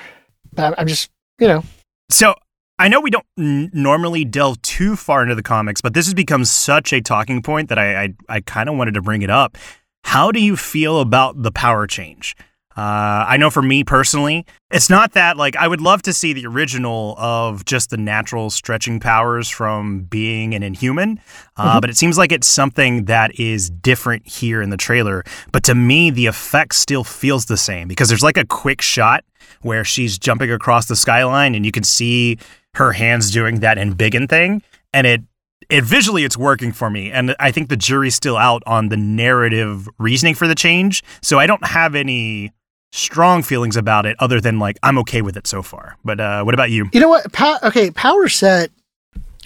But 0.53 0.63
I'm- 0.63 0.75
I'm 0.77 0.87
just 0.87 1.09
you 1.39 1.47
know 1.47 1.63
So 2.09 2.35
I 2.77 2.87
know 2.87 3.01
we 3.01 3.09
don't 3.09 3.25
n- 3.37 3.69
normally 3.73 4.23
delve 4.23 4.61
too 4.61 4.95
far 4.95 5.23
into 5.23 5.35
the 5.35 5.43
comics, 5.43 5.81
but 5.81 5.93
this 5.93 6.05
has 6.05 6.13
become 6.13 6.45
such 6.45 6.93
a 6.93 7.01
talking 7.01 7.41
point 7.41 7.67
that 7.69 7.79
I 7.79 8.03
I, 8.03 8.13
I 8.29 8.41
kind 8.41 8.69
of 8.69 8.75
wanted 8.75 8.93
to 8.93 9.01
bring 9.01 9.23
it 9.23 9.29
up. 9.31 9.57
How 10.05 10.31
do 10.31 10.39
you 10.39 10.55
feel 10.55 11.01
about 11.01 11.41
the 11.41 11.51
power 11.51 11.87
change? 11.87 12.35
Uh, 12.79 13.25
I 13.27 13.35
know 13.35 13.49
for 13.49 13.61
me 13.61 13.83
personally, 13.83 14.45
it's 14.71 14.89
not 14.89 15.11
that 15.11 15.35
like 15.35 15.57
I 15.57 15.67
would 15.67 15.81
love 15.81 16.01
to 16.03 16.13
see 16.13 16.31
the 16.31 16.45
original 16.45 17.13
of 17.17 17.65
just 17.65 17.89
the 17.89 17.97
natural 17.97 18.49
stretching 18.49 19.01
powers 19.01 19.49
from 19.49 20.03
being 20.03 20.53
an 20.55 20.63
inhuman, 20.63 21.19
uh, 21.57 21.75
Mhm. 21.77 21.81
but 21.81 21.89
it 21.89 21.97
seems 21.97 22.17
like 22.17 22.31
it's 22.31 22.47
something 22.47 23.03
that 23.05 23.37
is 23.37 23.69
different 23.69 24.25
here 24.25 24.61
in 24.61 24.69
the 24.69 24.77
trailer. 24.77 25.25
But 25.51 25.63
to 25.63 25.75
me, 25.75 26.09
the 26.09 26.27
effect 26.27 26.73
still 26.75 27.03
feels 27.03 27.47
the 27.47 27.57
same 27.57 27.89
because 27.89 28.07
there's 28.07 28.23
like 28.23 28.37
a 28.37 28.45
quick 28.45 28.81
shot 28.81 29.25
where 29.61 29.83
she's 29.83 30.17
jumping 30.17 30.49
across 30.49 30.85
the 30.85 30.95
skyline 30.95 31.55
and 31.55 31.65
you 31.65 31.73
can 31.73 31.83
see 31.83 32.37
her 32.75 32.93
hands 32.93 33.29
doing 33.29 33.59
that 33.59 33.77
embiggen 33.77 34.29
thing 34.29 34.61
and 34.93 35.05
it 35.05 35.21
it 35.69 35.83
visually 35.83 36.23
it's 36.23 36.37
working 36.37 36.71
for 36.71 36.89
me 36.89 37.11
and 37.11 37.35
i 37.39 37.51
think 37.51 37.67
the 37.67 37.75
jury's 37.75 38.15
still 38.15 38.37
out 38.37 38.63
on 38.65 38.87
the 38.89 38.95
narrative 38.97 39.87
reasoning 39.97 40.33
for 40.33 40.47
the 40.47 40.55
change 40.55 41.03
so 41.21 41.37
i 41.39 41.45
don't 41.45 41.65
have 41.65 41.93
any 41.95 42.51
strong 42.91 43.43
feelings 43.43 43.77
about 43.77 44.05
it 44.05 44.15
other 44.19 44.41
than 44.41 44.57
like 44.59 44.77
i'm 44.83 44.97
okay 44.97 45.21
with 45.21 45.37
it 45.37 45.45
so 45.45 45.61
far 45.61 45.97
but 46.03 46.19
uh 46.19 46.43
what 46.43 46.53
about 46.53 46.71
you 46.71 46.89
You 46.91 46.99
know 46.99 47.09
what? 47.09 47.31
Pow- 47.31 47.59
okay, 47.63 47.91
power 47.91 48.27
set. 48.27 48.71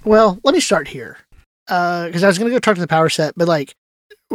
Well, 0.05 0.39
let 0.43 0.53
me 0.53 0.59
start 0.62 0.88
here 0.88 1.17
because 1.65 2.23
I 2.23 2.27
was 2.27 2.38
to 2.38 2.50
go 2.50 2.59
talk 2.59 2.75
to 2.75 2.81
the 2.81 2.88
power 2.88 3.09
set, 3.09 3.33
but 3.38 3.47
like 3.47 3.75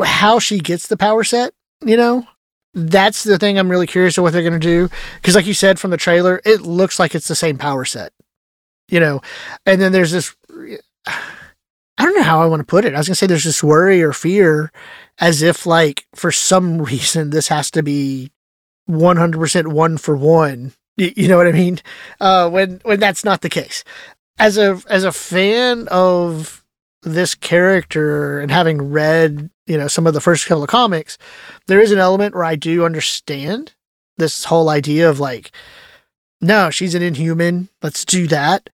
how 0.03 0.38
she 0.38 0.59
gets 0.59 0.87
the 0.88 0.97
power 0.97 1.25
set, 1.25 1.53
you 1.85 1.97
know, 1.97 2.27
that's 2.75 3.25
the 3.25 3.38
thing 3.38 3.59
I'm 3.59 3.71
really 3.71 3.87
curious 3.87 4.17
of 4.19 4.23
what 4.23 4.33
they're 4.33 4.43
going 4.43 4.53
to 4.53 4.59
do. 4.59 4.88
Because, 5.17 5.35
like 5.35 5.47
you 5.47 5.55
said 5.55 5.79
from 5.79 5.91
the 5.91 5.97
trailer, 5.97 6.41
it 6.45 6.62
looks 6.62 6.99
like 6.99 7.15
it's 7.15 7.29
the 7.29 7.35
same 7.35 7.59
power 7.59 7.85
set, 7.85 8.12
you 8.88 9.00
know, 9.00 9.21
and 9.67 9.81
then 9.81 9.93
there's 9.93 10.12
this. 10.12 10.35
I 11.07 12.05
don't 12.05 12.15
know 12.15 12.23
how 12.23 12.41
I 12.41 12.47
want 12.47 12.61
to 12.61 12.65
put 12.65 12.85
it. 12.85 12.95
I 12.95 12.99
was 12.99 13.09
to 13.09 13.15
say 13.17 13.27
there's 13.27 13.43
this 13.43 13.62
worry 13.65 14.03
or 14.03 14.12
fear 14.12 14.71
as 15.19 15.43
if, 15.43 15.67
like, 15.67 16.07
for 16.15 16.31
some 16.31 16.81
reason, 16.83 17.31
this 17.31 17.49
has 17.49 17.73
to 17.73 17.83
be 17.83 18.31
100% 18.88 19.66
one 19.68 19.99
for 19.99 20.16
one. 20.16 20.73
You 20.97 21.28
know 21.28 21.37
what 21.37 21.47
I 21.47 21.52
mean? 21.52 21.78
uh, 22.21 22.50
when 22.50 22.80
when 22.83 22.99
that's 22.99 23.23
not 23.23 23.42
the 23.42 23.49
case. 23.49 23.85
As 24.37 24.59
a 24.59 24.83
as 24.90 25.04
a 25.04 25.12
fan 25.12 25.87
of 25.92 26.64
this 27.02 27.37
character 27.37 28.40
and 28.40 28.50
having 28.50 28.90
read 28.90 29.49
you 29.68 29.76
know, 29.76 29.87
some 29.87 30.07
of 30.07 30.14
the 30.14 30.21
first 30.21 30.47
couple 30.47 30.64
of 30.64 30.71
comics, 30.71 31.18
there 31.66 31.80
is 31.80 31.92
an 31.92 31.99
element 31.99 32.35
where 32.35 32.45
I 32.45 32.57
do 32.57 32.85
understand 32.85 33.75
this 34.16 34.45
whole 34.45 34.71
idea 34.71 35.09
of 35.09 35.21
like, 35.21 35.52
no, 36.40 36.71
she's 36.71 36.95
an 36.95 37.02
inhuman. 37.02 37.68
Let's 37.83 38.04
do 38.04 38.26
that. 38.28 38.71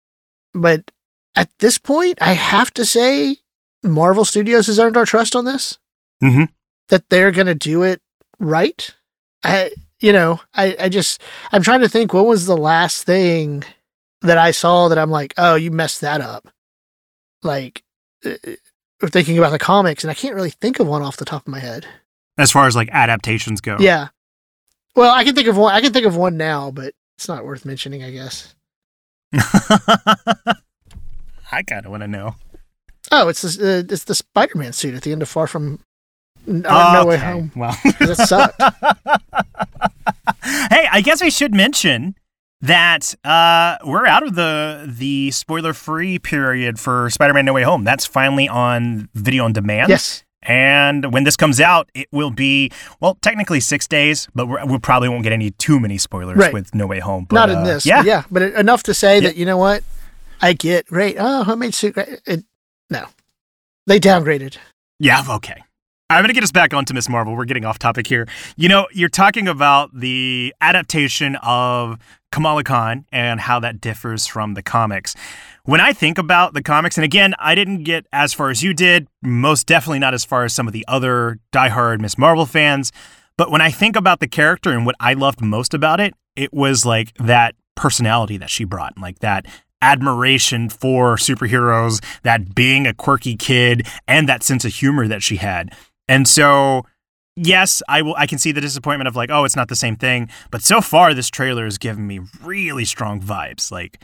But 0.53 0.91
at 1.35 1.49
this 1.59 1.77
point, 1.77 2.17
I 2.19 2.33
have 2.33 2.73
to 2.73 2.85
say, 2.85 3.37
Marvel 3.83 4.25
Studios 4.25 4.67
has 4.67 4.79
earned 4.79 4.97
our 4.97 5.05
trust 5.05 5.35
on 5.35 5.45
this. 5.45 5.77
Mm-hmm. 6.23 6.45
That 6.89 7.07
they're 7.09 7.31
going 7.31 7.47
to 7.47 7.55
do 7.55 7.83
it 7.83 8.01
right. 8.39 8.89
I, 9.43 9.71
you 9.99 10.13
know, 10.13 10.39
I, 10.53 10.75
I 10.79 10.89
just, 10.89 11.21
I'm 11.51 11.61
trying 11.61 11.81
to 11.81 11.89
think 11.89 12.13
what 12.13 12.25
was 12.25 12.45
the 12.45 12.57
last 12.57 13.03
thing 13.05 13.63
that 14.21 14.37
I 14.37 14.51
saw 14.51 14.87
that 14.89 14.97
I'm 14.97 15.11
like, 15.11 15.33
oh, 15.37 15.55
you 15.55 15.71
messed 15.71 16.01
that 16.01 16.21
up. 16.21 16.47
Like, 17.43 17.83
uh, 18.25 18.33
thinking 19.07 19.37
about 19.37 19.51
the 19.51 19.59
comics, 19.59 20.03
and 20.03 20.11
I 20.11 20.13
can't 20.13 20.35
really 20.35 20.49
think 20.49 20.79
of 20.79 20.87
one 20.87 21.01
off 21.01 21.17
the 21.17 21.25
top 21.25 21.43
of 21.47 21.51
my 21.51 21.59
head. 21.59 21.85
As 22.37 22.51
far 22.51 22.67
as 22.67 22.75
like 22.75 22.89
adaptations 22.91 23.61
go. 23.61 23.77
Yeah. 23.79 24.09
Well, 24.95 25.13
I 25.13 25.23
can 25.23 25.35
think 25.35 25.47
of 25.47 25.57
one. 25.57 25.73
I 25.73 25.81
can 25.81 25.93
think 25.93 26.05
of 26.05 26.15
one 26.15 26.35
now, 26.37 26.71
but 26.71 26.93
it's 27.17 27.27
not 27.27 27.45
worth 27.45 27.65
mentioning, 27.65 28.03
I 28.03 28.11
guess. 28.11 28.55
I 31.51 31.63
kind 31.63 31.85
of 31.85 31.91
want 31.91 32.01
to 32.01 32.07
know. 32.07 32.35
Oh, 33.11 33.27
it's 33.27 33.41
the 33.41 33.77
uh, 33.89 33.93
it's 33.93 34.03
the 34.03 34.15
Spider-Man 34.15 34.73
suit 34.73 34.95
at 34.95 35.03
the 35.03 35.11
end 35.11 35.21
of 35.21 35.29
Far 35.29 35.47
From 35.47 35.79
uh, 36.47 36.91
No 36.93 37.05
Way 37.05 37.17
Home. 37.17 37.51
Well, 37.55 37.75
That 37.99 38.15
sucked. 38.27 38.61
hey, 40.69 40.87
I 40.91 41.01
guess 41.01 41.21
we 41.21 41.29
should 41.29 41.53
mention 41.53 42.15
that 42.61 43.15
uh, 43.23 43.77
we're 43.85 44.05
out 44.05 44.23
of 44.23 44.35
the 44.35 44.85
the 44.87 45.31
spoiler 45.31 45.73
free 45.73 46.19
period 46.19 46.79
for 46.79 47.09
Spider-Man: 47.09 47.45
No 47.45 47.53
Way 47.53 47.63
Home. 47.63 47.83
That's 47.83 48.05
finally 48.05 48.47
on 48.49 49.09
video 49.13 49.45
on 49.45 49.53
demand. 49.53 49.89
yes. 49.89 50.23
And 50.41 51.11
when 51.11 51.25
this 51.25 51.35
comes 51.35 51.59
out, 51.59 51.89
it 51.93 52.07
will 52.13 52.31
be 52.31 52.71
well, 53.01 53.17
technically 53.21 53.59
six 53.59 53.87
days, 53.87 54.29
but 54.33 54.47
we're, 54.47 54.65
we 54.65 54.79
probably 54.79 55.09
won't 55.09 55.23
get 55.23 55.33
any 55.33 55.51
too 55.51 55.81
many 55.81 55.97
spoilers 55.97 56.37
Right. 56.37 56.53
with 56.53 56.73
No 56.73 56.87
Way 56.87 56.99
Home. 56.99 57.25
But, 57.29 57.35
not 57.35 57.49
in 57.49 57.57
uh, 57.57 57.63
this. 57.65 57.85
Yeah, 57.85 57.97
but 58.01 58.05
yeah, 58.07 58.23
but 58.31 58.41
enough 58.53 58.83
to 58.83 58.93
say 58.93 59.15
Yeah. 59.15 59.27
that 59.27 59.35
you 59.35 59.45
know 59.45 59.57
what, 59.57 59.83
I 60.41 60.53
get 60.53 60.85
great. 60.85 61.17
Oh, 61.19 61.43
homemade 61.43 61.73
suit. 61.73 61.97
It, 61.97 62.45
no, 62.89 63.05
they 63.85 63.99
downgraded. 63.99 64.55
Yeah, 64.97 65.23
okay. 65.29 65.61
I'm 66.11 66.23
going 66.23 66.29
to 66.29 66.33
get 66.33 66.43
us 66.43 66.51
back 66.51 66.73
onto 66.73 66.95
Miss 66.95 67.07
Marvel. 67.07 67.35
We're 67.35 67.45
getting 67.45 67.65
off 67.65 67.77
topic 67.77 68.07
here. 68.07 68.27
You 68.57 68.67
know, 68.67 68.87
you're 68.91 69.09
talking 69.09 69.47
about 69.47 69.91
the 69.93 70.55
adaptation 70.59 71.35
of 71.43 71.99
Kamala 72.31 72.63
Khan 72.63 73.05
and 73.11 73.39
how 73.39 73.59
that 73.59 73.79
differs 73.79 74.25
from 74.25 74.55
the 74.55 74.63
comics. 74.63 75.15
When 75.65 75.79
I 75.79 75.93
think 75.93 76.17
about 76.17 76.55
the 76.55 76.63
comics, 76.63 76.97
and 76.97 77.05
again, 77.05 77.35
I 77.37 77.53
didn't 77.53 77.83
get 77.83 78.07
as 78.11 78.33
far 78.33 78.49
as 78.49 78.63
you 78.63 78.73
did, 78.73 79.07
most 79.21 79.67
definitely 79.67 79.99
not 79.99 80.15
as 80.15 80.25
far 80.25 80.45
as 80.45 80.55
some 80.55 80.65
of 80.65 80.73
the 80.73 80.83
other 80.87 81.37
diehard 81.53 82.01
Miss 82.01 82.17
Marvel 82.17 82.47
fans, 82.47 82.91
but 83.37 83.51
when 83.51 83.61
I 83.61 83.69
think 83.69 83.95
about 83.95 84.19
the 84.19 84.27
character 84.27 84.71
and 84.71 84.87
what 84.87 84.95
I 84.99 85.13
loved 85.13 85.41
most 85.41 85.75
about 85.75 85.99
it, 85.99 86.15
it 86.35 86.51
was 86.51 86.87
like 86.87 87.13
that 87.17 87.53
personality 87.75 88.37
that 88.37 88.49
she 88.49 88.63
brought, 88.63 88.97
like 88.97 89.19
that 89.19 89.45
admiration 89.81 90.69
for 90.69 91.15
superheroes, 91.15 92.03
that 92.23 92.53
being 92.55 92.85
a 92.85 92.93
quirky 92.93 93.35
kid, 93.35 93.87
and 94.07 94.27
that 94.27 94.43
sense 94.43 94.65
of 94.65 94.73
humor 94.73 95.07
that 95.07 95.23
she 95.23 95.37
had. 95.37 95.71
And 96.09 96.27
so, 96.27 96.85
yes, 97.37 97.81
I 97.87 98.01
will. 98.01 98.15
I 98.17 98.27
can 98.27 98.39
see 98.39 98.51
the 98.51 98.59
disappointment 98.59 99.07
of 99.07 99.15
like, 99.15 99.29
oh, 99.31 99.45
it's 99.45 99.55
not 99.55 99.69
the 99.69 99.75
same 99.75 99.95
thing. 99.95 100.27
But 100.51 100.63
so 100.63 100.81
far, 100.81 101.13
this 101.13 101.29
trailer 101.29 101.63
has 101.63 101.77
given 101.77 102.05
me 102.07 102.19
really 102.43 102.83
strong 102.83 103.21
vibes. 103.21 103.71
Like 103.71 104.01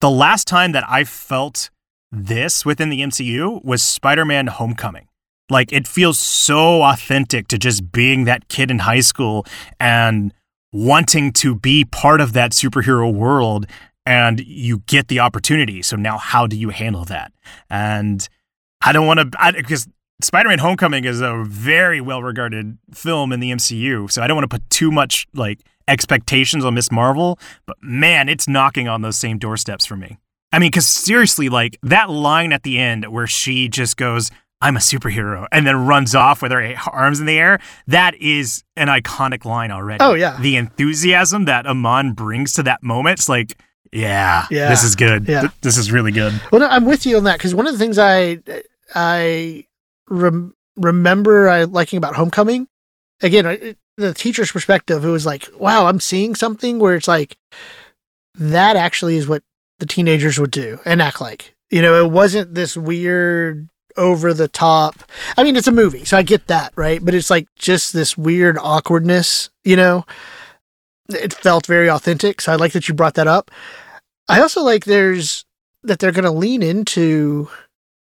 the 0.00 0.10
last 0.10 0.48
time 0.48 0.72
that 0.72 0.84
I 0.88 1.04
felt 1.04 1.70
this 2.10 2.64
within 2.64 2.88
the 2.88 3.02
MCU 3.02 3.62
was 3.64 3.82
Spider-Man: 3.82 4.48
Homecoming. 4.48 5.06
Like 5.50 5.72
it 5.72 5.86
feels 5.86 6.18
so 6.18 6.82
authentic 6.82 7.48
to 7.48 7.58
just 7.58 7.92
being 7.92 8.24
that 8.24 8.48
kid 8.48 8.70
in 8.70 8.80
high 8.80 9.00
school 9.00 9.44
and 9.78 10.32
wanting 10.72 11.32
to 11.34 11.54
be 11.54 11.84
part 11.84 12.22
of 12.22 12.32
that 12.32 12.52
superhero 12.52 13.12
world 13.12 13.66
and 14.06 14.40
you 14.40 14.78
get 14.86 15.08
the 15.08 15.20
opportunity. 15.20 15.82
So 15.82 15.96
now 15.96 16.16
how 16.16 16.46
do 16.46 16.56
you 16.56 16.70
handle 16.70 17.04
that? 17.04 17.32
And 17.68 18.26
I 18.80 18.92
don't 18.92 19.06
want 19.06 19.20
to 19.20 19.52
because 19.52 19.86
Spider-Man 20.22 20.58
Homecoming 20.60 21.04
is 21.04 21.20
a 21.20 21.42
very 21.44 22.00
well-regarded 22.00 22.78
film 22.94 23.32
in 23.32 23.40
the 23.40 23.50
MCU. 23.50 24.10
So 24.10 24.22
I 24.22 24.26
don't 24.26 24.36
want 24.36 24.48
to 24.50 24.58
put 24.58 24.68
too 24.70 24.90
much 24.90 25.26
like 25.34 25.60
expectations 25.88 26.64
on 26.64 26.74
Miss 26.74 26.90
Marvel, 26.92 27.38
but 27.66 27.76
man, 27.82 28.28
it's 28.28 28.46
knocking 28.48 28.88
on 28.88 29.02
those 29.02 29.16
same 29.16 29.38
doorsteps 29.38 29.84
for 29.84 29.96
me. 29.96 30.18
I 30.52 30.58
mean, 30.58 30.70
cuz 30.70 30.86
seriously 30.86 31.48
like 31.48 31.78
that 31.82 32.08
line 32.10 32.52
at 32.52 32.62
the 32.62 32.78
end 32.78 33.06
where 33.10 33.26
she 33.26 33.68
just 33.68 33.96
goes 33.96 34.30
I'm 34.60 34.76
a 34.76 34.80
superhero 34.80 35.46
and 35.50 35.66
then 35.66 35.86
runs 35.86 36.14
off 36.14 36.40
with 36.40 36.52
her 36.52 36.74
arms 36.92 37.18
in 37.18 37.26
the 37.26 37.36
air. 37.36 37.58
That 37.88 38.14
is 38.14 38.62
an 38.76 38.86
iconic 38.86 39.44
line 39.44 39.72
already. 39.72 39.98
Oh, 40.04 40.14
yeah. 40.14 40.38
The 40.40 40.54
enthusiasm 40.56 41.46
that 41.46 41.66
Iman 41.66 42.12
brings 42.12 42.52
to 42.52 42.62
that 42.62 42.80
moment, 42.80 43.18
it's 43.18 43.28
like, 43.28 43.58
yeah, 43.92 44.46
Yeah. 44.52 44.68
this 44.68 44.84
is 44.84 44.94
good. 44.94 45.26
Yeah. 45.26 45.40
Th- 45.40 45.52
This 45.62 45.76
is 45.76 45.90
really 45.90 46.12
good. 46.12 46.40
Well, 46.52 46.60
no, 46.60 46.68
I'm 46.68 46.84
with 46.84 47.06
you 47.06 47.16
on 47.16 47.24
that 47.24 47.38
because 47.38 47.56
one 47.56 47.66
of 47.66 47.72
the 47.72 47.78
things 47.78 47.98
I 47.98 48.38
I 48.94 49.64
rem- 50.12 50.54
remember 50.76 51.48
I 51.48 51.64
liking 51.64 51.96
about 51.96 52.14
Homecoming, 52.14 52.68
again, 53.20 53.76
the 53.96 54.14
teacher's 54.14 54.52
perspective, 54.52 55.04
it 55.04 55.10
was 55.10 55.26
like, 55.26 55.48
wow, 55.58 55.86
I'm 55.86 56.00
seeing 56.00 56.34
something 56.34 56.78
where 56.78 56.94
it's 56.94 57.08
like 57.08 57.36
that 58.34 58.76
actually 58.76 59.16
is 59.16 59.28
what 59.28 59.42
the 59.78 59.86
teenagers 59.86 60.38
would 60.38 60.50
do 60.50 60.78
and 60.84 61.02
act 61.02 61.20
like. 61.20 61.54
You 61.70 61.82
know, 61.82 62.04
it 62.04 62.10
wasn't 62.10 62.54
this 62.54 62.76
weird 62.76 63.68
over 63.96 64.32
the 64.34 64.48
top. 64.48 65.02
I 65.36 65.42
mean, 65.42 65.56
it's 65.56 65.66
a 65.66 65.72
movie, 65.72 66.04
so 66.04 66.16
I 66.16 66.22
get 66.22 66.46
that, 66.46 66.72
right? 66.76 67.02
But 67.02 67.14
it's 67.14 67.30
like 67.30 67.48
just 67.56 67.92
this 67.92 68.16
weird 68.16 68.58
awkwardness, 68.58 69.50
you 69.64 69.76
know. 69.76 70.04
It 71.08 71.34
felt 71.34 71.66
very 71.66 71.90
authentic, 71.90 72.40
so 72.40 72.52
I 72.52 72.56
like 72.56 72.72
that 72.72 72.88
you 72.88 72.94
brought 72.94 73.14
that 73.14 73.26
up. 73.26 73.50
I 74.28 74.40
also 74.40 74.62
like 74.62 74.84
there's 74.84 75.44
that 75.82 75.98
they're 75.98 76.12
going 76.12 76.24
to 76.24 76.30
lean 76.30 76.62
into 76.62 77.48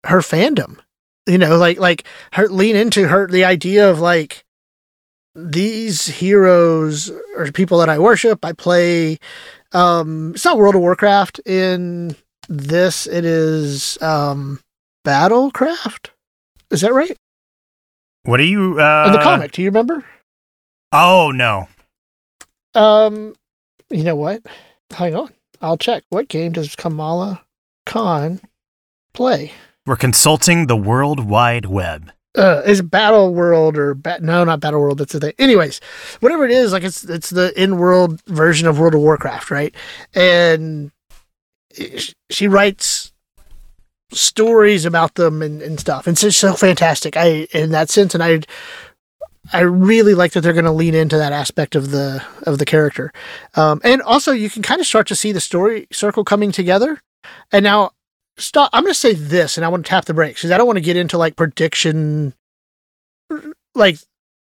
her 0.04 0.20
fandom. 0.20 0.78
You 1.26 1.38
know, 1.38 1.56
like 1.56 1.78
like 1.78 2.04
her 2.32 2.48
lean 2.48 2.76
into 2.76 3.08
her 3.08 3.26
the 3.26 3.44
idea 3.44 3.90
of 3.90 3.98
like 4.00 4.44
these 5.34 6.06
heroes 6.06 7.10
are 7.36 7.50
people 7.52 7.78
that 7.78 7.88
I 7.88 7.98
worship. 7.98 8.44
I 8.44 8.52
play 8.52 9.18
um 9.72 10.32
it's 10.34 10.44
not 10.44 10.56
World 10.56 10.74
of 10.76 10.80
Warcraft 10.80 11.40
in 11.40 12.16
this 12.48 13.06
it 13.06 13.24
is 13.24 14.00
um 14.00 14.60
Battlecraft. 15.04 16.10
Is 16.70 16.80
that 16.80 16.94
right? 16.94 17.16
What 18.22 18.40
are 18.40 18.44
you 18.44 18.80
uh 18.80 19.04
In 19.06 19.12
the 19.12 19.18
comic, 19.22 19.52
do 19.52 19.62
you 19.62 19.68
remember? 19.68 20.04
Oh 20.92 21.32
no. 21.34 21.68
Um 22.74 23.34
you 23.90 24.04
know 24.04 24.16
what? 24.16 24.42
Hang 24.90 25.14
on. 25.14 25.32
I'll 25.60 25.76
check. 25.76 26.04
What 26.10 26.28
game 26.28 26.52
does 26.52 26.76
Kamala 26.76 27.42
Khan 27.84 28.40
play? 29.12 29.52
We're 29.86 29.96
consulting 29.96 30.66
the 30.66 30.76
World 30.76 31.20
Wide 31.20 31.66
Web. 31.66 32.10
uh, 32.36 32.62
is 32.66 32.82
Battle 32.82 33.32
World 33.34 33.76
or 33.76 33.94
bat? 33.94 34.22
No, 34.22 34.44
not 34.44 34.60
Battle 34.60 34.80
World. 34.80 34.98
That's 34.98 35.12
the 35.12 35.20
thing. 35.20 35.34
Anyways, 35.38 35.80
whatever 36.20 36.44
it 36.44 36.50
is, 36.50 36.72
like 36.72 36.82
it's 36.82 37.04
it's 37.04 37.30
the 37.30 37.58
in-world 37.60 38.20
version 38.26 38.66
of 38.68 38.78
World 38.78 38.94
of 38.94 39.00
Warcraft, 39.00 39.50
right? 39.50 39.74
And 40.14 40.90
she 42.30 42.48
writes 42.48 43.12
stories 44.12 44.84
about 44.84 45.14
them 45.14 45.42
and, 45.42 45.62
and 45.62 45.78
stuff. 45.80 46.06
And 46.06 46.14
it's 46.14 46.22
just 46.22 46.38
so 46.38 46.54
fantastic. 46.54 47.16
I 47.16 47.46
in 47.52 47.70
that 47.70 47.88
sense, 47.88 48.14
and 48.14 48.22
I 48.22 48.40
I 49.52 49.60
really 49.60 50.14
like 50.14 50.32
that 50.32 50.40
they're 50.40 50.52
going 50.52 50.64
to 50.64 50.72
lean 50.72 50.94
into 50.94 51.16
that 51.16 51.32
aspect 51.32 51.76
of 51.76 51.90
the 51.90 52.24
of 52.42 52.58
the 52.58 52.64
character. 52.64 53.12
Um, 53.54 53.80
and 53.84 54.02
also, 54.02 54.32
you 54.32 54.50
can 54.50 54.62
kind 54.62 54.80
of 54.80 54.86
start 54.86 55.06
to 55.08 55.16
see 55.16 55.32
the 55.32 55.40
story 55.40 55.86
circle 55.92 56.24
coming 56.24 56.52
together. 56.52 57.00
And 57.52 57.64
now 57.64 57.92
stop. 58.38 58.70
I'm 58.72 58.82
going 58.82 58.92
to 58.92 58.98
say 58.98 59.14
this, 59.14 59.56
and 59.56 59.64
I 59.64 59.68
want 59.68 59.84
to 59.84 59.88
tap 59.88 60.04
the 60.04 60.14
brakes 60.14 60.40
because 60.40 60.50
I 60.50 60.58
don't 60.58 60.66
want 60.66 60.78
to 60.78 60.82
get 60.84 60.96
into 60.96 61.18
like 61.18 61.36
prediction, 61.36 62.34
like 63.74 63.98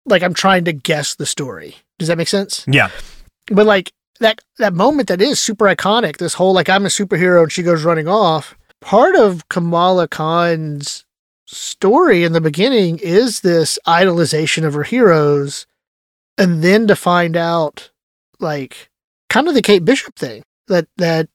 like 0.06 0.22
I'm 0.22 0.34
trying 0.34 0.64
to 0.64 0.72
guess 0.72 1.14
the 1.14 1.26
story. 1.26 1.76
Does 1.98 2.08
that 2.08 2.18
make 2.18 2.28
sense? 2.28 2.64
Yeah. 2.66 2.90
But 3.48 3.66
like 3.66 3.92
that 4.20 4.40
that 4.58 4.74
moment 4.74 5.08
that 5.08 5.20
is 5.20 5.40
super 5.40 5.66
iconic. 5.66 6.16
This 6.16 6.34
whole 6.34 6.52
like 6.52 6.68
I'm 6.68 6.86
a 6.86 6.88
superhero 6.88 7.42
and 7.42 7.52
she 7.52 7.62
goes 7.62 7.84
running 7.84 8.08
off. 8.08 8.56
Part 8.80 9.14
of 9.14 9.48
Kamala 9.48 10.08
Khan's 10.08 11.04
story 11.46 12.24
in 12.24 12.32
the 12.32 12.40
beginning 12.40 12.98
is 12.98 13.40
this 13.40 13.78
idolization 13.86 14.64
of 14.64 14.74
her 14.74 14.82
heroes, 14.82 15.66
and 16.36 16.62
then 16.62 16.86
to 16.88 16.96
find 16.96 17.36
out 17.36 17.90
like 18.40 18.90
kind 19.28 19.48
of 19.48 19.54
the 19.54 19.62
Kate 19.62 19.84
Bishop 19.84 20.16
thing 20.16 20.42
that 20.66 20.88
that 20.96 21.28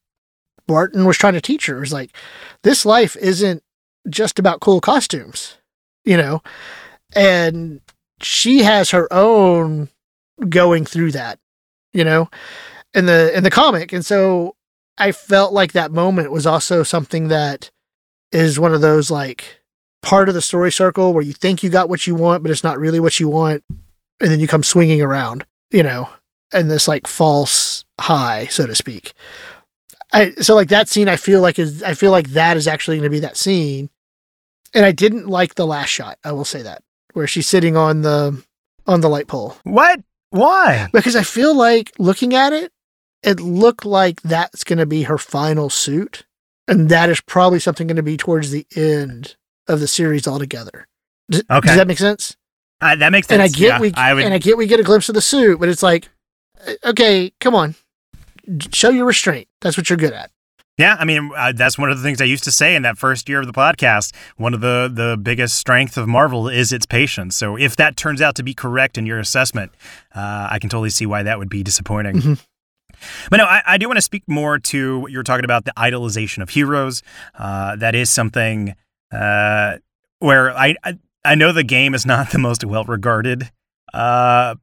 Barton 0.68 1.06
was 1.06 1.18
trying 1.18 1.34
to 1.34 1.42
teach 1.42 1.66
her. 1.68 1.78
It 1.78 1.82
was 1.82 1.94
like 1.94 2.16
this 2.64 2.86
life 2.86 3.16
isn't 3.18 3.64
just 4.10 4.40
about 4.40 4.60
cool 4.60 4.82
costumes, 4.82 5.58
you 6.06 6.18
know, 6.18 6.42
and 7.16 7.82
she 8.22 8.64
has 8.64 8.92
her 8.92 9.12
own 9.12 9.90
going 10.50 10.86
through 10.86 11.12
that, 11.14 11.40
you 11.94 12.04
know, 12.04 12.30
in 12.94 13.06
the 13.06 13.36
in 13.36 13.44
the 13.44 13.52
comic, 13.52 13.94
and 13.94 14.06
so 14.06 14.56
I 14.98 15.12
felt 15.12 15.54
like 15.54 15.74
that 15.74 15.92
moment 15.92 16.32
was 16.32 16.46
also 16.46 16.84
something 16.84 17.28
that 17.28 17.70
is 18.32 18.60
one 18.60 18.74
of 18.74 18.82
those 18.82 19.10
like 19.10 19.62
part 20.02 20.30
of 20.30 20.36
the 20.36 20.42
story 20.42 20.72
circle 20.72 21.14
where 21.14 21.24
you 21.24 21.34
think 21.34 21.64
you 21.64 21.70
got 21.70 21.90
what 21.90 22.08
you 22.08 22.16
want, 22.16 22.44
but 22.44 22.52
it's 22.52 22.64
not 22.64 22.80
really 22.80 23.00
what 23.00 23.20
you 23.20 23.30
want, 23.30 23.64
and 23.70 24.32
then 24.32 24.40
you 24.40 24.48
come 24.48 24.64
swinging 24.64 25.02
around, 25.02 25.46
you 25.72 25.84
know, 25.84 26.10
and 26.54 26.72
this 26.72 26.88
like 26.88 27.08
false 27.08 27.86
high, 28.00 28.48
so 28.48 28.66
to 28.66 28.76
speak. 28.76 29.14
I 30.14 30.32
so 30.42 30.56
like 30.56 30.70
that 30.70 30.88
scene, 30.90 31.10
I 31.10 31.16
feel 31.18 31.42
like 31.42 31.60
is 31.60 31.84
I 31.84 31.94
feel 31.94 32.12
like 32.12 32.30
that 32.30 32.58
is 32.58 32.68
actually 32.68 32.98
going 32.98 33.10
to 33.12 33.16
be 33.16 33.20
that 33.22 33.38
scene, 33.38 33.90
and 34.74 34.86
I 34.86 34.92
didn't 34.92 35.28
like 35.28 35.56
the 35.56 35.68
last 35.68 35.90
shot. 35.90 36.18
I 36.24 36.32
will 36.32 36.46
say 36.46 36.62
that 36.62 36.84
where 37.14 37.28
she's 37.28 37.48
sitting 37.48 37.76
on 37.76 38.02
the 38.04 38.44
on 38.86 39.02
the 39.02 39.10
light 39.10 39.28
pole 39.28 39.56
What? 39.64 40.00
Why? 40.30 40.88
because 40.94 41.16
I 41.16 41.24
feel 41.24 41.56
like 41.56 41.92
looking 42.00 42.34
at 42.34 42.54
it, 42.54 42.72
it 43.24 43.40
looked 43.40 43.86
like 43.86 44.22
that's 44.22 44.64
going 44.64 44.80
to 44.80 44.86
be 44.86 45.04
her 45.04 45.18
final 45.18 45.70
suit, 45.70 46.26
and 46.68 46.90
that 46.90 47.10
is 47.10 47.20
probably 47.22 47.60
something 47.60 47.88
going 47.88 47.96
to 47.98 48.04
be 48.04 48.18
towards 48.18 48.52
the 48.52 48.66
end 48.76 49.36
of 49.68 49.80
the 49.82 49.88
series 49.88 50.28
altogether. 50.28 50.88
Does, 51.30 51.44
Okay. 51.50 51.68
does 51.68 51.78
that 51.78 51.88
make 51.88 51.98
sense? 51.98 52.38
Uh, 52.80 52.96
that 52.96 53.12
makes 53.12 53.28
sense. 53.28 53.34
And 53.36 53.42
I 53.42 53.48
get 53.48 53.60
yeah, 53.60 53.80
we 53.82 53.92
I 53.96 54.14
would. 54.14 54.24
and 54.24 54.34
I 54.34 54.38
get 54.38 54.58
we 54.58 54.68
get 54.68 54.80
a 54.80 54.84
glimpse 54.84 55.10
of 55.10 55.16
the 55.16 55.22
suit, 55.22 55.60
but 55.60 55.68
it's 55.68 55.84
like, 55.84 56.08
uh, 56.66 56.74
okay, 56.92 57.34
come 57.42 57.56
on, 57.56 57.76
show 58.72 58.90
your 58.90 59.06
restraint. 59.06 59.48
That's 59.62 59.78
what 59.78 59.90
you're 59.90 59.98
good 59.98 60.14
at. 60.14 60.32
Yeah, 60.78 60.96
I 61.00 61.06
mean 61.06 61.32
uh, 61.36 61.54
that's 61.56 61.78
one 61.78 61.90
of 61.90 61.98
the 61.98 62.04
things 62.04 62.22
I 62.22 62.26
used 62.26 62.44
to 62.44 62.52
say 62.52 62.76
in 62.76 62.84
that 62.84 63.00
first 63.00 63.28
year 63.28 63.40
of 63.40 63.48
the 63.48 63.54
podcast. 63.54 64.14
One 64.38 64.54
of 64.54 64.62
the 64.62 64.90
the 64.94 65.18
biggest 65.18 65.58
strength 65.58 65.98
of 65.98 66.08
Marvel 66.08 66.48
is 66.48 66.72
its 66.72 66.86
patience. 66.86 67.36
So 67.36 67.58
if 67.58 67.76
that 67.78 67.98
turns 67.98 68.22
out 68.22 68.36
to 68.36 68.44
be 68.44 68.54
correct 68.54 68.98
in 68.98 69.06
your 69.08 69.18
assessment, 69.20 69.72
uh, 70.16 70.48
I 70.52 70.60
can 70.60 70.70
totally 70.70 70.92
see 70.92 71.08
why 71.08 71.24
that 71.24 71.40
would 71.40 71.50
be 71.50 71.64
disappointing. 71.64 72.16
Mhm. 72.18 72.46
But 73.30 73.38
no, 73.38 73.46
I, 73.46 73.62
I 73.66 73.78
do 73.78 73.88
want 73.88 73.98
to 73.98 74.02
speak 74.04 74.24
more 74.28 74.58
to 74.60 75.00
what 75.00 75.12
you 75.12 75.18
were 75.18 75.24
talking 75.24 75.46
about 75.46 75.66
the 75.66 75.74
idolization 75.78 76.42
of 76.42 76.50
heroes. 76.50 77.04
Uh, 77.38 77.76
that 77.76 77.94
is 77.96 78.10
something 78.10 78.76
uh, 79.12 79.78
where 80.20 80.56
I, 80.56 80.76
I 80.84 80.98
I 81.26 81.36
know 81.36 81.52
the 81.52 81.64
game 81.64 81.96
is 81.96 82.06
not 82.06 82.30
the 82.32 82.38
most 82.40 82.64
well 82.64 82.84
regarded 82.86 83.52
uh, 83.94 84.56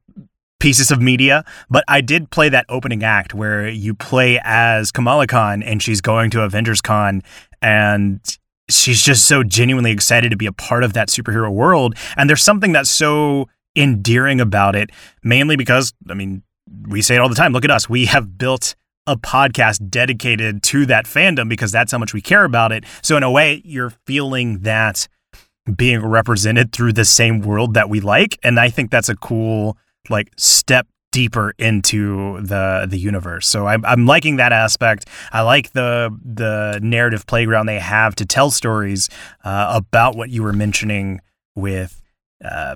pieces 0.59 0.91
of 0.91 1.01
media, 1.01 1.43
but 1.69 1.83
I 1.87 2.01
did 2.01 2.31
play 2.31 2.49
that 2.49 2.65
opening 2.69 3.03
act 3.03 3.33
where 3.33 3.67
you 3.67 3.93
play 3.93 4.39
as 4.43 4.91
Kamala 4.91 5.27
Khan 5.27 5.61
and 5.61 5.81
she's 5.81 6.01
going 6.01 6.31
to 6.31 6.41
Avengers 6.41 6.81
Con 6.81 7.21
and 7.61 8.19
she's 8.69 9.01
just 9.01 9.25
so 9.25 9.43
genuinely 9.43 9.91
excited 9.91 10.31
to 10.31 10.37
be 10.37 10.45
a 10.45 10.51
part 10.51 10.83
of 10.83 10.93
that 10.93 11.09
superhero 11.09 11.51
world. 11.51 11.95
And 12.17 12.29
there's 12.29 12.43
something 12.43 12.71
that's 12.71 12.89
so 12.89 13.47
endearing 13.75 14.39
about 14.39 14.75
it, 14.75 14.91
mainly 15.23 15.55
because, 15.55 15.93
I 16.09 16.13
mean, 16.13 16.43
we 16.87 17.01
say 17.01 17.15
it 17.15 17.19
all 17.19 17.29
the 17.29 17.35
time. 17.35 17.53
Look 17.53 17.65
at 17.65 17.71
us. 17.71 17.89
We 17.89 18.05
have 18.05 18.37
built 18.37 18.75
a 19.07 19.15
podcast 19.15 19.89
dedicated 19.89 20.63
to 20.63 20.85
that 20.87 21.05
fandom 21.05 21.47
because 21.47 21.71
that's 21.71 21.91
how 21.91 21.97
much 21.97 22.13
we 22.13 22.21
care 22.21 22.43
about 22.43 22.71
it. 22.71 22.85
So, 23.03 23.17
in 23.17 23.23
a 23.23 23.29
way, 23.29 23.61
you're 23.63 23.91
feeling 24.07 24.59
that 24.59 25.07
being 25.75 26.03
represented 26.03 26.71
through 26.71 26.93
the 26.93 27.05
same 27.05 27.41
world 27.41 27.73
that 27.73 27.89
we 27.89 27.99
like. 27.99 28.37
And 28.43 28.59
I 28.59 28.69
think 28.69 28.91
that's 28.91 29.09
a 29.09 29.15
cool, 29.15 29.77
like, 30.09 30.31
step 30.37 30.87
deeper 31.11 31.53
into 31.57 32.41
the 32.41 32.85
the 32.89 32.97
universe. 32.97 33.47
So 33.47 33.67
I'm 33.67 33.85
I'm 33.85 34.05
liking 34.05 34.35
that 34.35 34.51
aspect. 34.51 35.07
I 35.31 35.43
like 35.43 35.71
the 35.71 36.13
the 36.21 36.79
narrative 36.83 37.25
playground 37.25 37.67
they 37.67 37.79
have 37.79 38.15
to 38.15 38.25
tell 38.25 38.51
stories 38.51 39.09
uh, 39.45 39.71
about 39.73 40.17
what 40.17 40.29
you 40.29 40.43
were 40.43 40.51
mentioning 40.51 41.21
with 41.55 42.01
uh, 42.43 42.75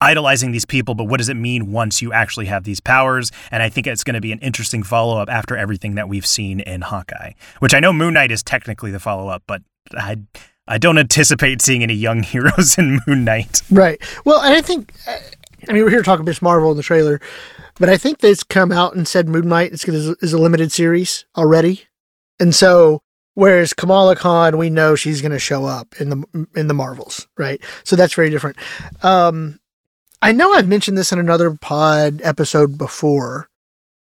idolizing 0.00 0.52
these 0.52 0.64
people, 0.64 0.94
but 0.94 1.04
what 1.04 1.18
does 1.18 1.28
it 1.28 1.34
mean 1.36 1.72
once 1.72 2.00
you 2.00 2.12
actually 2.12 2.46
have 2.46 2.64
these 2.64 2.80
powers? 2.80 3.30
And 3.50 3.62
I 3.62 3.68
think 3.68 3.86
it's 3.86 4.04
going 4.04 4.14
to 4.14 4.20
be 4.20 4.32
an 4.32 4.38
interesting 4.38 4.82
follow 4.82 5.18
up 5.18 5.28
after 5.28 5.56
everything 5.56 5.94
that 5.94 6.08
we've 6.08 6.26
seen 6.26 6.60
in 6.60 6.82
Hawkeye, 6.82 7.32
which 7.58 7.74
I 7.74 7.80
know 7.80 7.92
Moon 7.92 8.14
Knight 8.14 8.30
is 8.30 8.42
technically 8.42 8.90
the 8.90 9.00
follow 9.00 9.28
up, 9.28 9.42
but 9.46 9.62
I 9.92 10.16
I 10.66 10.78
don't 10.78 10.96
anticipate 10.96 11.60
seeing 11.60 11.82
any 11.82 11.94
young 11.94 12.22
heroes 12.32 12.78
in 12.78 13.00
Moon 13.06 13.24
Knight. 13.24 13.62
Right. 13.70 14.00
Well, 14.24 14.40
and 14.40 14.54
I 14.54 14.62
think, 14.62 14.92
uh, 15.06 15.18
I 15.68 15.72
mean, 15.72 15.84
we're 15.84 15.90
here 15.90 16.02
talking 16.02 16.24
Miss 16.24 16.42
Marvel 16.42 16.70
in 16.70 16.76
the 16.76 16.82
trailer, 16.82 17.20
but 17.76 17.88
I 17.88 17.96
think 17.96 18.18
they've 18.18 18.48
come 18.48 18.72
out 18.72 18.94
and 18.94 19.06
said 19.06 19.28
Moon 19.28 19.48
Knight 19.48 19.72
is, 19.72 19.84
is 19.84 20.32
a 20.32 20.38
limited 20.38 20.72
series 20.72 21.24
already, 21.36 21.84
and 22.38 22.54
so 22.54 23.02
whereas 23.34 23.72
Kamala 23.72 24.16
Khan, 24.16 24.56
we 24.56 24.70
know 24.70 24.94
she's 24.94 25.20
going 25.20 25.32
to 25.32 25.38
show 25.38 25.64
up 25.64 25.94
in 26.00 26.10
the 26.10 26.46
in 26.54 26.68
the 26.68 26.74
Marvels, 26.74 27.26
right? 27.36 27.60
So 27.84 27.96
that's 27.96 28.14
very 28.14 28.30
different. 28.30 28.56
Um, 29.02 29.60
I 30.22 30.32
know 30.32 30.52
I've 30.52 30.68
mentioned 30.68 30.96
this 30.96 31.12
in 31.12 31.18
another 31.18 31.54
pod 31.54 32.20
episode 32.22 32.78
before, 32.78 33.48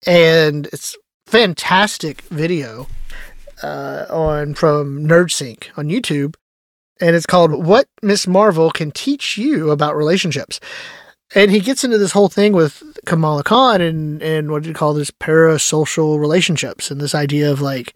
and 0.06 0.68
it's 0.68 0.98
fantastic 1.28 2.22
video 2.24 2.88
uh, 3.62 4.06
on 4.10 4.56
from 4.56 5.06
NerdSync 5.06 5.68
on 5.78 5.88
YouTube, 5.88 6.36
and 7.00 7.16
it's 7.16 7.26
called 7.26 7.66
"What 7.66 7.88
Miss 8.02 8.28
Marvel 8.28 8.72
Can 8.72 8.92
Teach 8.92 9.38
You 9.38 9.72
About 9.72 9.96
Relationships." 9.96 10.60
And 11.36 11.52
he 11.52 11.60
gets 11.60 11.84
into 11.84 11.98
this 11.98 12.12
whole 12.12 12.30
thing 12.30 12.54
with 12.54 12.82
Kamala 13.06 13.44
Khan 13.44 13.82
and 13.82 14.22
and 14.22 14.52
what 14.52 14.64
do 14.64 14.70
you 14.70 14.76
call 14.76 14.94
this 14.94 15.12
parasocial 15.12 16.20
relationships 16.20 16.90
and 16.90 17.00
this 17.00 17.14
idea 17.14 17.52
of 17.52 17.62
like 17.62 17.94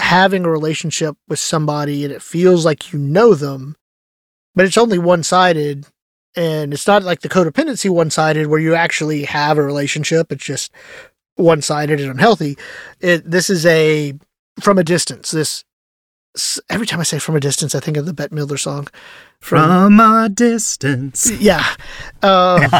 having 0.00 0.44
a 0.44 0.50
relationship 0.50 1.16
with 1.28 1.38
somebody 1.38 2.04
and 2.04 2.12
it 2.12 2.22
feels 2.22 2.64
like 2.64 2.92
you 2.92 2.98
know 2.98 3.34
them, 3.34 3.76
but 4.54 4.64
it's 4.64 4.78
only 4.78 4.98
one 4.98 5.22
sided. 5.22 5.86
And 6.36 6.72
it's 6.72 6.86
not 6.86 7.02
like 7.02 7.20
the 7.20 7.28
codependency 7.28 7.90
one 7.90 8.10
sided 8.10 8.46
where 8.46 8.60
you 8.60 8.76
actually 8.76 9.24
have 9.24 9.58
a 9.58 9.62
relationship. 9.62 10.30
It's 10.30 10.44
just 10.44 10.70
one 11.34 11.60
sided 11.60 12.00
and 12.00 12.10
unhealthy. 12.10 12.56
It, 13.00 13.28
this 13.28 13.50
is 13.50 13.66
a 13.66 14.14
from 14.60 14.78
a 14.78 14.84
distance. 14.84 15.32
This 15.32 15.64
every 16.68 16.86
time 16.86 17.00
I 17.00 17.04
say 17.04 17.18
from 17.18 17.36
a 17.36 17.40
distance, 17.40 17.74
I 17.74 17.80
think 17.80 17.96
of 17.96 18.06
the 18.06 18.12
Bette 18.12 18.34
Midler 18.34 18.58
song. 18.58 18.88
From 19.40 19.98
a 20.00 20.28
distance. 20.28 21.30
Yeah. 21.40 21.64
Um, 22.22 22.62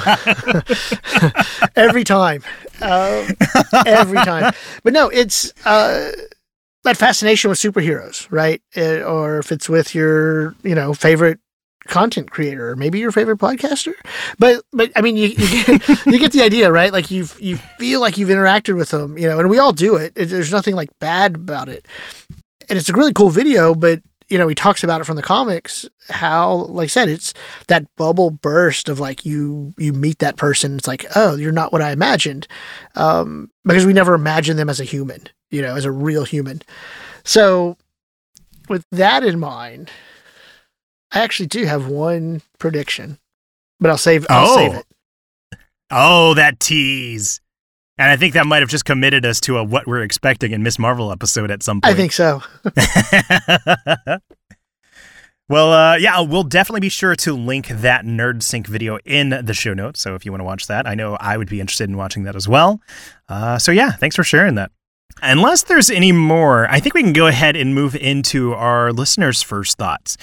every 1.77 2.05
time. 2.05 2.43
Um, 2.83 3.29
every 3.87 4.19
time. 4.19 4.53
But 4.83 4.93
no, 4.93 5.09
it's 5.09 5.53
uh, 5.65 6.13
that 6.85 6.97
fascination 6.97 7.49
with 7.49 7.59
superheroes, 7.59 8.27
right? 8.31 8.63
Uh, 8.77 9.01
or 9.03 9.39
if 9.39 9.51
it's 9.51 9.69
with 9.69 9.95
your, 9.95 10.55
you 10.63 10.75
know, 10.75 10.93
favorite 10.93 11.41
content 11.89 12.31
creator 12.31 12.71
or 12.71 12.77
maybe 12.77 12.99
your 13.01 13.11
favorite 13.11 13.39
podcaster 13.39 13.95
but 14.39 14.63
but 14.71 14.93
i 14.95 15.01
mean 15.01 15.17
you 15.17 15.29
you 15.29 15.65
get, 15.65 16.07
you 16.07 16.19
get 16.19 16.31
the 16.31 16.43
idea 16.43 16.71
right 16.71 16.93
like 16.93 17.11
you 17.11 17.27
you 17.39 17.57
feel 17.79 18.01
like 18.01 18.19
you've 18.19 18.29
interacted 18.29 18.77
with 18.77 18.91
them 18.91 19.17
you 19.17 19.27
know 19.27 19.41
and 19.41 19.49
we 19.49 19.59
all 19.59 19.73
do 19.73 19.97
it. 19.97 20.13
it 20.15 20.27
there's 20.27 20.53
nothing 20.53 20.77
like 20.77 20.91
bad 21.01 21.35
about 21.35 21.69
it 21.71 21.87
and 22.71 22.79
it's 22.79 22.89
a 22.89 22.93
really 22.95 23.13
cool 23.13 23.29
video 23.31 23.75
but 23.75 24.01
you 24.29 24.39
know 24.39 24.47
he 24.49 24.55
talks 24.55 24.83
about 24.85 25.01
it 25.01 25.05
from 25.05 25.17
the 25.17 25.23
comics 25.23 25.89
how 26.09 26.53
like 26.55 26.85
i 26.85 26.87
said 26.87 27.09
it's 27.09 27.35
that 27.67 27.85
bubble 27.97 28.31
burst 28.31 28.89
of 28.89 29.01
like 29.01 29.27
you 29.27 29.75
you 29.77 29.93
meet 29.93 30.19
that 30.21 30.37
person 30.37 30.77
it's 30.77 30.87
like 30.89 31.05
oh 31.17 31.35
you're 31.37 31.51
not 31.53 31.73
what 31.73 31.83
i 31.83 31.91
imagined 31.91 32.47
um 32.95 33.51
because 33.65 33.85
we 33.85 33.93
never 33.93 34.15
imagined 34.15 34.59
them 34.59 34.71
as 34.71 34.81
a 34.81 34.85
human 34.85 35.23
you 35.51 35.61
know 35.61 35.75
as 35.75 35.85
a 35.85 35.91
real 35.93 36.25
human 36.25 36.63
so 37.25 37.77
with 38.69 38.85
that 38.93 39.25
in 39.25 39.39
mind 39.41 39.91
i 41.13 41.19
actually 41.21 41.47
do 41.49 41.65
have 41.65 41.89
one 41.89 42.41
prediction 42.59 43.19
but 43.81 43.91
i'll 43.91 43.99
save 43.99 44.25
i'll 44.31 44.49
Oh. 44.49 44.57
save 44.57 44.75
it 44.75 44.87
Oh, 45.93 46.35
that 46.35 46.61
tease. 46.61 47.41
And 48.01 48.11
I 48.11 48.17
think 48.17 48.33
that 48.33 48.47
might 48.47 48.63
have 48.63 48.71
just 48.71 48.87
committed 48.87 49.27
us 49.27 49.41
to 49.43 49.59
a 49.59 49.63
what 49.63 49.87
we're 49.87 50.01
expecting 50.01 50.53
in 50.53 50.63
Miss 50.63 50.79
Marvel 50.79 51.13
episode 51.13 51.51
at 51.51 51.63
some 51.63 51.83
point. 51.83 51.93
i 51.93 51.95
think 51.95 52.13
so 52.13 52.43
well, 55.51 55.71
uh, 55.73 55.97
yeah, 55.97 56.23
we'll 56.23 56.45
definitely 56.45 56.81
be 56.81 56.89
sure 56.89 57.15
to 57.17 57.35
link 57.35 57.69
that 57.69 58.07
NerdSync 58.07 58.67
video 58.67 58.99
in 59.05 59.45
the 59.45 59.53
show 59.53 59.75
notes. 59.75 60.01
So 60.01 60.15
if 60.15 60.25
you 60.25 60.33
want 60.33 60.41
to 60.41 60.47
watch 60.47 60.67
that, 60.69 60.87
I 60.87 60.95
know 60.95 61.17
I 61.17 61.37
would 61.37 61.51
be 61.51 61.61
interested 61.61 61.91
in 61.91 61.99
watching 61.99 62.23
that 62.23 62.37
as 62.37 62.49
well. 62.49 62.81
Uh, 63.29 63.59
so 63.59 63.71
yeah, 63.71 63.91
thanks 63.91 64.17
for 64.17 64.25
sharing 64.25 64.55
that. 64.55 64.71
Unless 65.21 65.65
there's 65.65 65.91
any 65.91 66.13
more, 66.13 66.71
I 66.71 66.81
think 66.81 66.95
we 66.95 67.03
can 67.03 67.13
go 67.13 67.27
ahead 67.27 67.55
and 67.55 67.75
move 67.75 67.95
into 67.95 68.55
our 68.55 68.93
listeners' 68.93 69.43
first 69.43 69.77
thoughts. 69.77 70.17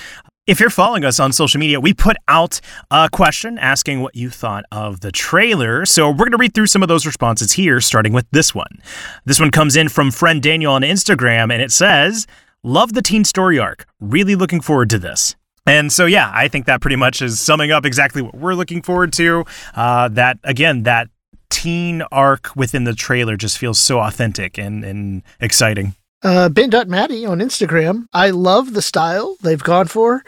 If 0.47 0.61
you're 0.61 0.69
following 0.69 1.03
us 1.03 1.19
on 1.19 1.33
social 1.33 1.59
media, 1.59 1.77
we 1.77 1.93
put 1.93 2.15
out 2.29 2.61
a 2.89 3.09
question 3.11 3.57
asking 3.57 3.99
what 3.99 4.15
you 4.15 4.29
thought 4.29 4.63
of 4.71 5.01
the 5.01 5.11
trailer. 5.11 5.85
So 5.85 6.09
we're 6.09 6.19
going 6.19 6.31
to 6.31 6.37
read 6.37 6.53
through 6.53 6.67
some 6.67 6.81
of 6.81 6.87
those 6.87 7.05
responses 7.05 7.51
here, 7.51 7.81
starting 7.81 8.13
with 8.13 8.25
this 8.31 8.55
one. 8.55 8.79
This 9.25 9.41
one 9.41 9.51
comes 9.51 9.75
in 9.75 9.89
from 9.89 10.09
friend 10.09 10.41
Daniel 10.41 10.71
on 10.71 10.83
Instagram, 10.83 11.51
and 11.51 11.61
it 11.61 11.73
says, 11.73 12.27
Love 12.63 12.93
the 12.93 13.01
teen 13.01 13.25
story 13.25 13.59
arc. 13.59 13.85
Really 13.99 14.35
looking 14.35 14.61
forward 14.61 14.89
to 14.91 14.97
this. 14.97 15.35
And 15.65 15.91
so, 15.91 16.05
yeah, 16.05 16.31
I 16.33 16.47
think 16.47 16.65
that 16.67 16.79
pretty 16.79 16.95
much 16.95 17.21
is 17.21 17.41
summing 17.41 17.71
up 17.71 17.85
exactly 17.85 18.21
what 18.21 18.33
we're 18.33 18.55
looking 18.55 18.81
forward 18.81 19.11
to. 19.13 19.43
Uh, 19.75 20.07
that, 20.07 20.39
again, 20.45 20.83
that 20.83 21.09
teen 21.49 22.03
arc 22.09 22.55
within 22.55 22.85
the 22.85 22.95
trailer 22.95 23.35
just 23.35 23.57
feels 23.57 23.79
so 23.79 23.99
authentic 23.99 24.57
and, 24.57 24.85
and 24.85 25.23
exciting. 25.41 25.93
Uh, 26.23 26.49
Ben.Maddie 26.49 27.25
on 27.25 27.39
Instagram. 27.39 28.07
I 28.13 28.31
love 28.31 28.73
the 28.73 28.81
style 28.81 29.37
they've 29.41 29.63
gone 29.63 29.87
for. 29.87 30.23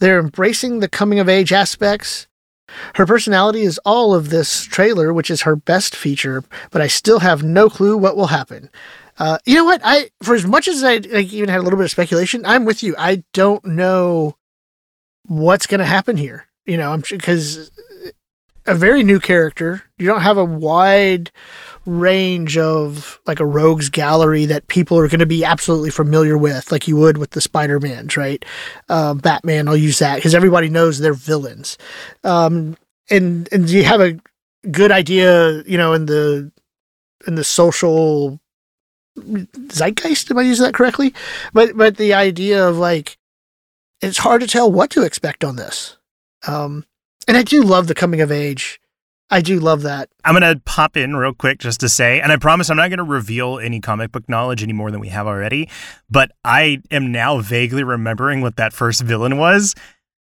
They're 0.00 0.20
embracing 0.20 0.80
the 0.80 0.88
coming 0.88 1.18
of 1.18 1.28
age 1.28 1.52
aspects. 1.52 2.26
Her 2.94 3.06
personality 3.06 3.62
is 3.62 3.78
all 3.84 4.14
of 4.14 4.30
this 4.30 4.64
trailer, 4.64 5.12
which 5.12 5.30
is 5.30 5.42
her 5.42 5.56
best 5.56 5.94
feature, 5.94 6.44
but 6.70 6.80
I 6.82 6.86
still 6.86 7.20
have 7.20 7.42
no 7.42 7.68
clue 7.68 7.96
what 7.96 8.16
will 8.16 8.28
happen. 8.28 8.70
Uh, 9.18 9.38
you 9.44 9.54
know 9.54 9.64
what? 9.64 9.80
I, 9.84 10.10
for 10.22 10.34
as 10.34 10.46
much 10.46 10.66
as 10.66 10.82
I 10.82 10.96
like, 10.96 11.32
even 11.32 11.48
had 11.48 11.60
a 11.60 11.62
little 11.62 11.76
bit 11.76 11.84
of 11.84 11.90
speculation, 11.90 12.44
I'm 12.44 12.64
with 12.64 12.82
you. 12.82 12.94
I 12.98 13.22
don't 13.32 13.64
know 13.64 14.36
what's 15.26 15.66
going 15.66 15.78
to 15.78 15.84
happen 15.84 16.16
here. 16.16 16.46
You 16.66 16.76
know, 16.76 16.92
I'm 16.92 17.02
because 17.08 17.70
a 18.66 18.74
very 18.74 19.02
new 19.02 19.20
character. 19.20 19.84
You 19.98 20.06
don't 20.06 20.22
have 20.22 20.38
a 20.38 20.44
wide 20.44 21.30
range 21.86 22.56
of 22.56 23.20
like 23.26 23.40
a 23.40 23.46
rogues 23.46 23.88
gallery 23.88 24.46
that 24.46 24.68
people 24.68 24.98
are 24.98 25.08
going 25.08 25.20
to 25.20 25.26
be 25.26 25.44
absolutely 25.44 25.90
familiar 25.90 26.38
with, 26.38 26.72
like 26.72 26.88
you 26.88 26.96
would 26.96 27.18
with 27.18 27.30
the 27.30 27.40
Spider 27.40 27.80
Mans, 27.80 28.16
right? 28.16 28.44
Um, 28.88 29.18
Batman, 29.18 29.68
I'll 29.68 29.76
use 29.76 29.98
that 29.98 30.16
because 30.16 30.34
everybody 30.34 30.68
knows 30.68 30.98
they're 30.98 31.14
villains. 31.14 31.78
Um, 32.22 32.76
and 33.10 33.48
and 33.52 33.68
you 33.68 33.84
have 33.84 34.00
a 34.00 34.18
good 34.70 34.90
idea, 34.90 35.62
you 35.64 35.76
know, 35.76 35.92
in 35.92 36.06
the 36.06 36.50
in 37.26 37.34
the 37.34 37.44
social 37.44 38.40
zeitgeist. 39.16 40.30
Am 40.30 40.38
I 40.38 40.42
using 40.42 40.64
that 40.64 40.74
correctly? 40.74 41.14
But 41.52 41.76
but 41.76 41.96
the 41.96 42.14
idea 42.14 42.66
of 42.66 42.78
like 42.78 43.18
it's 44.00 44.18
hard 44.18 44.40
to 44.40 44.46
tell 44.46 44.70
what 44.70 44.90
to 44.90 45.02
expect 45.02 45.44
on 45.44 45.56
this. 45.56 45.96
Um, 46.46 46.84
and 47.26 47.36
I 47.36 47.42
do 47.42 47.62
love 47.62 47.86
the 47.86 47.94
coming 47.94 48.20
of 48.20 48.30
age. 48.30 48.80
I 49.34 49.40
do 49.40 49.58
love 49.58 49.82
that. 49.82 50.10
I'm 50.24 50.38
going 50.38 50.54
to 50.54 50.62
pop 50.64 50.96
in 50.96 51.16
real 51.16 51.34
quick 51.34 51.58
just 51.58 51.80
to 51.80 51.88
say, 51.88 52.20
and 52.20 52.30
I 52.30 52.36
promise 52.36 52.70
I'm 52.70 52.76
not 52.76 52.88
going 52.88 52.98
to 52.98 53.02
reveal 53.02 53.58
any 53.58 53.80
comic 53.80 54.12
book 54.12 54.28
knowledge 54.28 54.62
any 54.62 54.72
more 54.72 54.92
than 54.92 55.00
we 55.00 55.08
have 55.08 55.26
already, 55.26 55.68
but 56.08 56.30
I 56.44 56.80
am 56.92 57.10
now 57.10 57.40
vaguely 57.40 57.82
remembering 57.82 58.42
what 58.42 58.54
that 58.58 58.72
first 58.72 59.02
villain 59.02 59.36
was. 59.36 59.74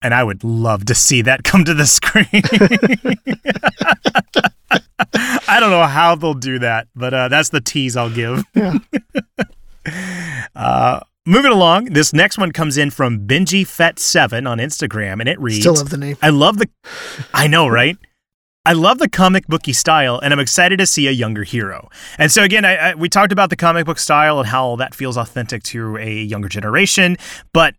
And 0.02 0.14
I 0.14 0.24
would 0.24 0.46
love 0.46 0.86
to 0.86 0.96
see 0.96 1.22
that 1.24 1.44
come 1.44 1.66
to 1.66 1.74
the 1.74 1.86
screen. 1.98 2.26
I 5.50 5.60
don't 5.60 5.72
know 5.72 5.84
how 5.84 6.16
they'll 6.16 6.34
do 6.34 6.60
that, 6.60 6.88
but 6.96 7.14
uh, 7.14 7.28
that's 7.28 7.50
the 7.50 7.60
tease 7.60 7.98
I'll 7.98 8.10
give. 8.10 8.46
Yeah. 8.56 8.78
uh, 10.56 11.02
moving 11.26 11.52
along, 11.52 11.86
this 11.86 12.14
next 12.14 12.38
one 12.38 12.54
comes 12.54 12.78
in 12.78 12.92
from 12.92 13.28
Benji 13.28 13.68
Fett 13.68 14.00
Seven 14.00 14.48
on 14.48 14.60
Instagram, 14.60 15.20
and 15.20 15.28
it 15.28 15.38
reads 15.42 15.60
Still 15.60 15.76
love 15.76 15.90
the 15.90 15.98
name. 15.98 16.16
I 16.22 16.30
love 16.30 16.60
the. 16.60 16.70
I 17.34 17.48
know, 17.48 17.68
right? 17.68 17.98
I 18.66 18.74
love 18.74 18.98
the 18.98 19.10
comic 19.10 19.46
booky 19.48 19.74
style, 19.74 20.20
and 20.20 20.34
I'm 20.34 20.40
excited 20.40 20.80
to 20.80 20.86
see 20.86 21.08
a 21.08 21.12
younger 21.12 21.44
hero. 21.44 21.90
And 22.18 22.32
so 22.32 22.44
again, 22.44 22.66
I, 22.66 22.76
I, 22.76 22.96
we 22.96 23.10
talked 23.10 23.32
about 23.32 23.50
the 23.50 23.56
comic 23.56 23.86
book 23.86 24.00
style 24.00 24.40
and 24.40 24.48
how 24.48 24.76
that 24.78 24.96
feels 24.96 25.18
authentic 25.18 25.62
to 25.64 25.98
a 25.98 26.24
younger 26.24 26.50
generation, 26.50 27.18
but 27.54 27.76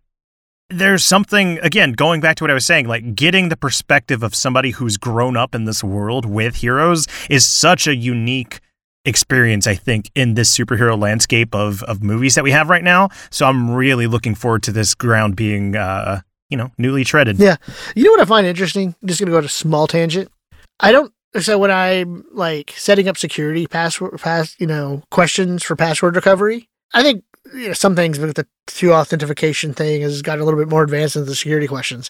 there's 0.69 1.03
something 1.03 1.59
again 1.59 1.93
going 1.93 2.19
back 2.19 2.35
to 2.37 2.43
what 2.43 2.51
I 2.51 2.53
was 2.53 2.65
saying, 2.65 2.87
like 2.87 3.15
getting 3.15 3.49
the 3.49 3.57
perspective 3.57 4.23
of 4.23 4.35
somebody 4.35 4.71
who's 4.71 4.97
grown 4.97 5.37
up 5.37 5.55
in 5.55 5.65
this 5.65 5.83
world 5.83 6.25
with 6.25 6.55
heroes 6.57 7.07
is 7.29 7.45
such 7.45 7.87
a 7.87 7.95
unique 7.95 8.59
experience, 9.05 9.65
I 9.65 9.75
think, 9.75 10.11
in 10.13 10.33
this 10.33 10.55
superhero 10.55 10.99
landscape 10.99 11.55
of 11.55 11.83
of 11.83 12.03
movies 12.03 12.35
that 12.35 12.43
we 12.43 12.51
have 12.51 12.69
right 12.69 12.83
now. 12.83 13.09
So 13.29 13.45
I'm 13.45 13.71
really 13.71 14.07
looking 14.07 14.35
forward 14.35 14.63
to 14.63 14.71
this 14.71 14.93
ground 14.93 15.35
being, 15.35 15.75
uh, 15.75 16.21
you 16.49 16.57
know, 16.57 16.71
newly 16.77 17.05
treaded. 17.05 17.39
Yeah, 17.39 17.55
you 17.95 18.03
know 18.03 18.11
what 18.11 18.21
I 18.21 18.25
find 18.25 18.45
interesting? 18.45 18.95
I'm 19.01 19.07
just 19.07 19.19
gonna 19.19 19.31
go 19.31 19.41
to 19.41 19.49
small 19.49 19.87
tangent. 19.87 20.29
I 20.79 20.91
don't. 20.91 21.13
So 21.39 21.57
when 21.57 21.71
I'm 21.71 22.23
like 22.31 22.73
setting 22.77 23.07
up 23.07 23.17
security 23.17 23.67
password, 23.67 24.19
pass, 24.19 24.55
you 24.59 24.67
know, 24.67 25.03
questions 25.11 25.63
for 25.63 25.75
password 25.75 26.15
recovery, 26.15 26.69
I 26.93 27.03
think 27.03 27.23
you 27.53 27.67
know, 27.67 27.73
some 27.73 27.95
things 27.95 28.19
with 28.19 28.35
the 28.35 28.47
two 28.65 28.93
authentication 28.93 29.73
thing 29.73 30.01
has 30.01 30.21
got 30.21 30.39
a 30.39 30.43
little 30.43 30.59
bit 30.59 30.69
more 30.69 30.83
advanced 30.83 31.15
into 31.15 31.29
the 31.29 31.35
security 31.35 31.67
questions. 31.67 32.09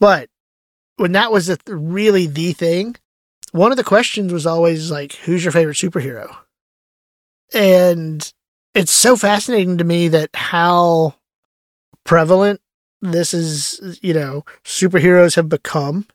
But 0.00 0.28
when 0.96 1.12
that 1.12 1.32
was 1.32 1.46
the, 1.46 1.58
really 1.66 2.26
the 2.26 2.52
thing, 2.52 2.96
one 3.52 3.70
of 3.70 3.76
the 3.76 3.84
questions 3.84 4.32
was 4.32 4.46
always 4.46 4.90
like, 4.90 5.12
who's 5.12 5.44
your 5.44 5.52
favorite 5.52 5.76
superhero? 5.76 6.34
And 7.52 8.32
it's 8.74 8.92
so 8.92 9.16
fascinating 9.16 9.78
to 9.78 9.84
me 9.84 10.08
that 10.08 10.30
how 10.34 11.14
prevalent 12.04 12.60
this 13.00 13.32
is, 13.34 13.98
you 14.02 14.14
know, 14.14 14.44
superheroes 14.64 15.36
have 15.36 15.48
become 15.48 16.06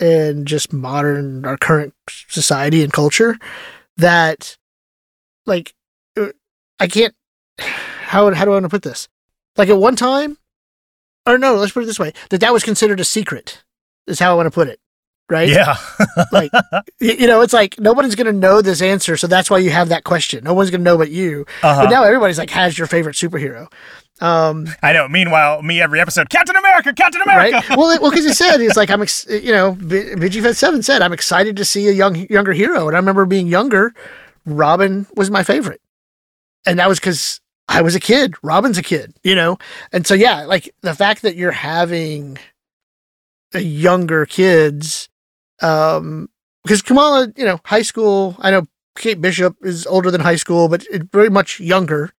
in 0.00 0.44
just 0.46 0.72
modern, 0.72 1.44
our 1.44 1.56
current 1.56 1.94
society 2.08 2.82
and 2.82 2.92
culture 2.92 3.38
that, 3.96 4.56
like, 5.46 5.74
uh, 6.16 6.28
I 6.78 6.86
can't 6.86 7.14
how 8.08 8.32
how 8.32 8.44
do 8.44 8.50
I 8.50 8.54
want 8.54 8.64
to 8.64 8.70
put 8.70 8.82
this? 8.82 9.08
Like 9.56 9.68
at 9.68 9.76
one 9.76 9.96
time, 9.96 10.38
or 11.26 11.38
no, 11.38 11.54
let's 11.56 11.72
put 11.72 11.82
it 11.82 11.86
this 11.86 11.98
way: 11.98 12.12
that 12.30 12.40
that 12.40 12.52
was 12.52 12.64
considered 12.64 13.00
a 13.00 13.04
secret. 13.04 13.62
Is 14.06 14.18
how 14.18 14.32
I 14.32 14.34
want 14.34 14.46
to 14.46 14.50
put 14.50 14.68
it, 14.68 14.80
right? 15.28 15.48
Yeah. 15.48 15.76
like 16.32 16.50
you 17.00 17.26
know, 17.26 17.42
it's 17.42 17.52
like 17.52 17.78
nobody's 17.78 18.14
gonna 18.14 18.32
know 18.32 18.62
this 18.62 18.80
answer, 18.80 19.16
so 19.16 19.26
that's 19.26 19.50
why 19.50 19.58
you 19.58 19.70
have 19.70 19.90
that 19.90 20.04
question. 20.04 20.44
No 20.44 20.54
one's 20.54 20.70
gonna 20.70 20.84
know 20.84 20.96
but 20.96 21.10
you. 21.10 21.44
Uh-huh. 21.62 21.84
But 21.84 21.90
now 21.90 22.04
everybody's 22.04 22.38
like 22.38 22.50
has 22.50 22.78
your 22.78 22.86
favorite 22.86 23.16
superhero. 23.16 23.70
Um, 24.20 24.66
I 24.82 24.92
know. 24.92 25.06
Meanwhile, 25.08 25.62
me 25.62 25.80
every 25.80 26.00
episode, 26.00 26.28
Captain 26.28 26.56
America, 26.56 26.92
Captain 26.92 27.22
America. 27.22 27.56
Right? 27.56 27.68
Well, 27.78 27.90
it, 27.90 28.02
well, 28.02 28.10
because 28.10 28.24
he 28.24 28.34
said 28.34 28.60
it's 28.60 28.76
like 28.76 28.90
I'm, 28.90 29.02
ex- 29.02 29.26
you 29.30 29.52
know, 29.52 29.74
BG 29.74 30.54
Seven 30.56 30.82
said 30.82 31.02
I'm 31.02 31.12
excited 31.12 31.56
to 31.56 31.64
see 31.64 31.88
a 31.88 31.92
young 31.92 32.16
younger 32.28 32.52
hero, 32.52 32.88
and 32.88 32.96
I 32.96 32.98
remember 32.98 33.26
being 33.26 33.46
younger. 33.46 33.94
Robin 34.44 35.06
was 35.14 35.30
my 35.30 35.42
favorite, 35.42 35.80
and 36.66 36.78
that 36.78 36.88
was 36.88 36.98
because 36.98 37.40
I 37.68 37.82
was 37.82 37.94
a 37.94 38.00
kid. 38.00 38.34
Robin's 38.42 38.78
a 38.78 38.82
kid, 38.82 39.14
you 39.22 39.34
know? 39.34 39.58
And 39.92 40.06
so, 40.06 40.14
yeah, 40.14 40.44
like 40.44 40.74
the 40.80 40.94
fact 40.94 41.22
that 41.22 41.36
you're 41.36 41.52
having 41.52 42.38
a 43.52 43.60
younger 43.60 44.24
kids, 44.24 45.08
um, 45.60 46.28
because 46.64 46.82
Kamala, 46.82 47.28
you 47.36 47.44
know, 47.44 47.60
high 47.64 47.82
school, 47.82 48.36
I 48.38 48.50
know 48.50 48.66
Kate 48.96 49.20
Bishop 49.20 49.56
is 49.62 49.86
older 49.86 50.10
than 50.10 50.22
high 50.22 50.36
school, 50.36 50.68
but 50.68 50.84
it's 50.90 51.04
very 51.12 51.30
much 51.30 51.60
younger. 51.60 52.10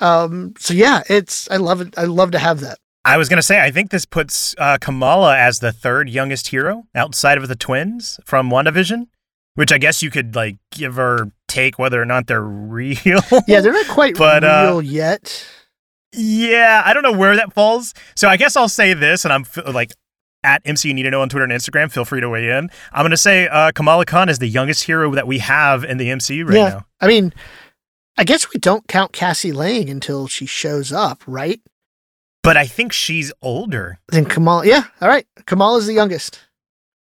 Um, 0.00 0.54
so 0.58 0.74
yeah, 0.74 1.02
it's, 1.08 1.50
I 1.50 1.56
love 1.56 1.80
it. 1.80 1.94
I 1.98 2.04
love 2.04 2.30
to 2.32 2.38
have 2.38 2.60
that. 2.60 2.78
I 3.04 3.16
was 3.16 3.28
going 3.28 3.38
to 3.38 3.42
say, 3.42 3.60
I 3.60 3.70
think 3.70 3.90
this 3.90 4.04
puts 4.04 4.54
uh, 4.58 4.78
Kamala 4.80 5.36
as 5.36 5.60
the 5.60 5.72
third 5.72 6.10
youngest 6.10 6.48
hero 6.48 6.84
outside 6.94 7.38
of 7.38 7.48
the 7.48 7.56
twins 7.56 8.20
from 8.24 8.50
WandaVision 8.50 9.06
which 9.58 9.72
I 9.72 9.78
guess 9.78 10.04
you 10.04 10.10
could 10.12 10.36
like 10.36 10.56
give 10.70 11.00
or 11.00 11.32
take 11.48 11.80
whether 11.80 12.00
or 12.00 12.04
not 12.04 12.28
they're 12.28 12.40
real. 12.44 12.94
yeah, 13.48 13.60
they're 13.60 13.72
not 13.72 13.88
quite 13.88 14.16
but, 14.16 14.44
real 14.44 14.76
uh, 14.76 14.80
yet. 14.80 15.44
Yeah, 16.12 16.80
I 16.84 16.94
don't 16.94 17.02
know 17.02 17.12
where 17.12 17.34
that 17.34 17.52
falls. 17.52 17.92
So 18.14 18.28
I 18.28 18.36
guess 18.36 18.56
I'll 18.56 18.68
say 18.68 18.94
this, 18.94 19.24
and 19.24 19.32
I'm 19.32 19.44
like 19.74 19.90
at 20.44 20.62
MCU 20.62 20.94
Need 20.94 21.02
to 21.02 21.10
Know 21.10 21.22
on 21.22 21.28
Twitter 21.28 21.42
and 21.42 21.52
Instagram. 21.52 21.90
Feel 21.90 22.04
free 22.04 22.20
to 22.20 22.28
weigh 22.28 22.50
in. 22.50 22.70
I'm 22.92 23.02
going 23.02 23.10
to 23.10 23.16
say 23.16 23.48
uh, 23.48 23.72
Kamala 23.72 24.04
Khan 24.04 24.28
is 24.28 24.38
the 24.38 24.46
youngest 24.46 24.84
hero 24.84 25.12
that 25.16 25.26
we 25.26 25.38
have 25.40 25.82
in 25.82 25.98
the 25.98 26.06
MCU 26.06 26.46
right 26.46 26.56
yeah. 26.56 26.68
now. 26.68 26.86
I 27.00 27.08
mean, 27.08 27.34
I 28.18 28.24
guess 28.24 28.52
we 28.52 28.58
don't 28.58 28.86
count 28.88 29.12
Cassie 29.12 29.52
Lang 29.52 29.88
until 29.88 30.26
she 30.26 30.44
shows 30.44 30.92
up, 30.92 31.22
right? 31.26 31.60
But 32.42 32.56
I 32.56 32.66
think 32.66 32.92
she's 32.92 33.32
older 33.40 34.00
than 34.08 34.24
Kamala. 34.24 34.66
Yeah, 34.66 34.84
all 35.00 35.08
right. 35.08 35.24
Kamala's 35.46 35.86
the 35.86 35.92
youngest. 35.92 36.40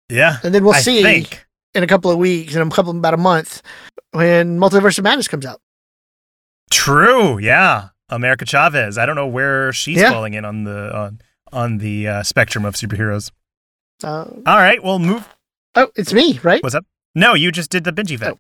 Yeah, 0.10 0.40
and 0.44 0.54
then 0.54 0.64
we'll 0.64 0.74
I 0.74 0.82
see. 0.82 1.02
Think 1.02 1.48
in 1.74 1.84
a 1.84 1.88
couple 1.88 2.12
of 2.12 2.18
weeks, 2.18 2.54
in 2.54 2.62
a 2.62 2.70
couple 2.70 2.92
about 2.92 3.14
a 3.14 3.18
month, 3.18 3.62
when 4.12 4.60
Multiverse 4.60 4.98
of 4.98 5.06
Madness 5.06 5.30
comes 5.30 5.46
out. 5.46 5.62
True. 6.70 7.38
Yeah, 7.38 7.90
America 8.10 8.46
Chavez. 8.46 8.98
I 8.98 9.06
don't 9.06 9.16
know 9.16 9.28
where 9.28 9.72
she's 9.72 10.00
yeah. 10.00 10.12
falling 10.12 10.34
in 10.34 10.44
on 10.44 10.66
the 10.66 10.96
on 10.96 11.22
on 11.54 11.78
the 11.78 12.08
uh, 12.08 12.24
spectrum 12.24 12.66
of 12.66 12.76
superheroes. 12.76 13.32
Uh, 14.04 14.26
All 14.46 14.58
right, 14.58 14.84
well, 14.84 15.00
move. 15.00 15.28
Oh, 15.76 15.90
it's 15.96 16.12
me, 16.12 16.40
right? 16.44 16.62
What's 16.62 16.76
up? 16.76 16.86
No, 17.16 17.36
you 17.36 17.52
just 17.52 17.70
did 17.70 17.86
the 17.86 17.94
Benji 17.94 18.20
Fett. 18.20 18.34
Oh. 18.34 18.40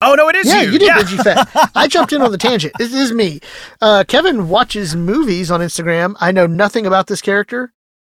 Oh 0.00 0.14
no, 0.14 0.28
it 0.28 0.36
is 0.36 0.46
yeah, 0.46 0.62
you. 0.62 0.72
you 0.72 0.78
did 0.78 0.88
yeah. 0.88 1.44
I 1.74 1.88
jumped 1.88 2.12
in 2.12 2.20
on 2.20 2.30
the 2.30 2.38
tangent. 2.38 2.74
This 2.78 2.92
is 2.92 3.12
me. 3.12 3.40
Uh, 3.80 4.04
Kevin 4.06 4.48
watches 4.48 4.94
movies 4.94 5.50
on 5.50 5.60
Instagram. 5.60 6.14
I 6.20 6.32
know 6.32 6.46
nothing 6.46 6.84
about 6.84 7.06
this 7.06 7.22
character, 7.22 7.72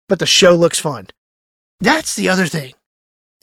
but 0.08 0.20
the 0.20 0.26
show 0.26 0.54
looks 0.54 0.78
fun. 0.78 1.08
That's 1.80 2.14
the 2.14 2.28
other 2.28 2.46
thing. 2.46 2.74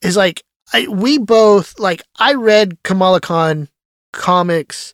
Is 0.01 0.15
like 0.15 0.43
I, 0.71 0.87
we 0.87 1.17
both 1.17 1.77
like 1.79 2.03
I 2.17 2.33
read 2.35 2.81
Kamala 2.83 3.19
Khan 3.19 3.67
comics 4.13 4.93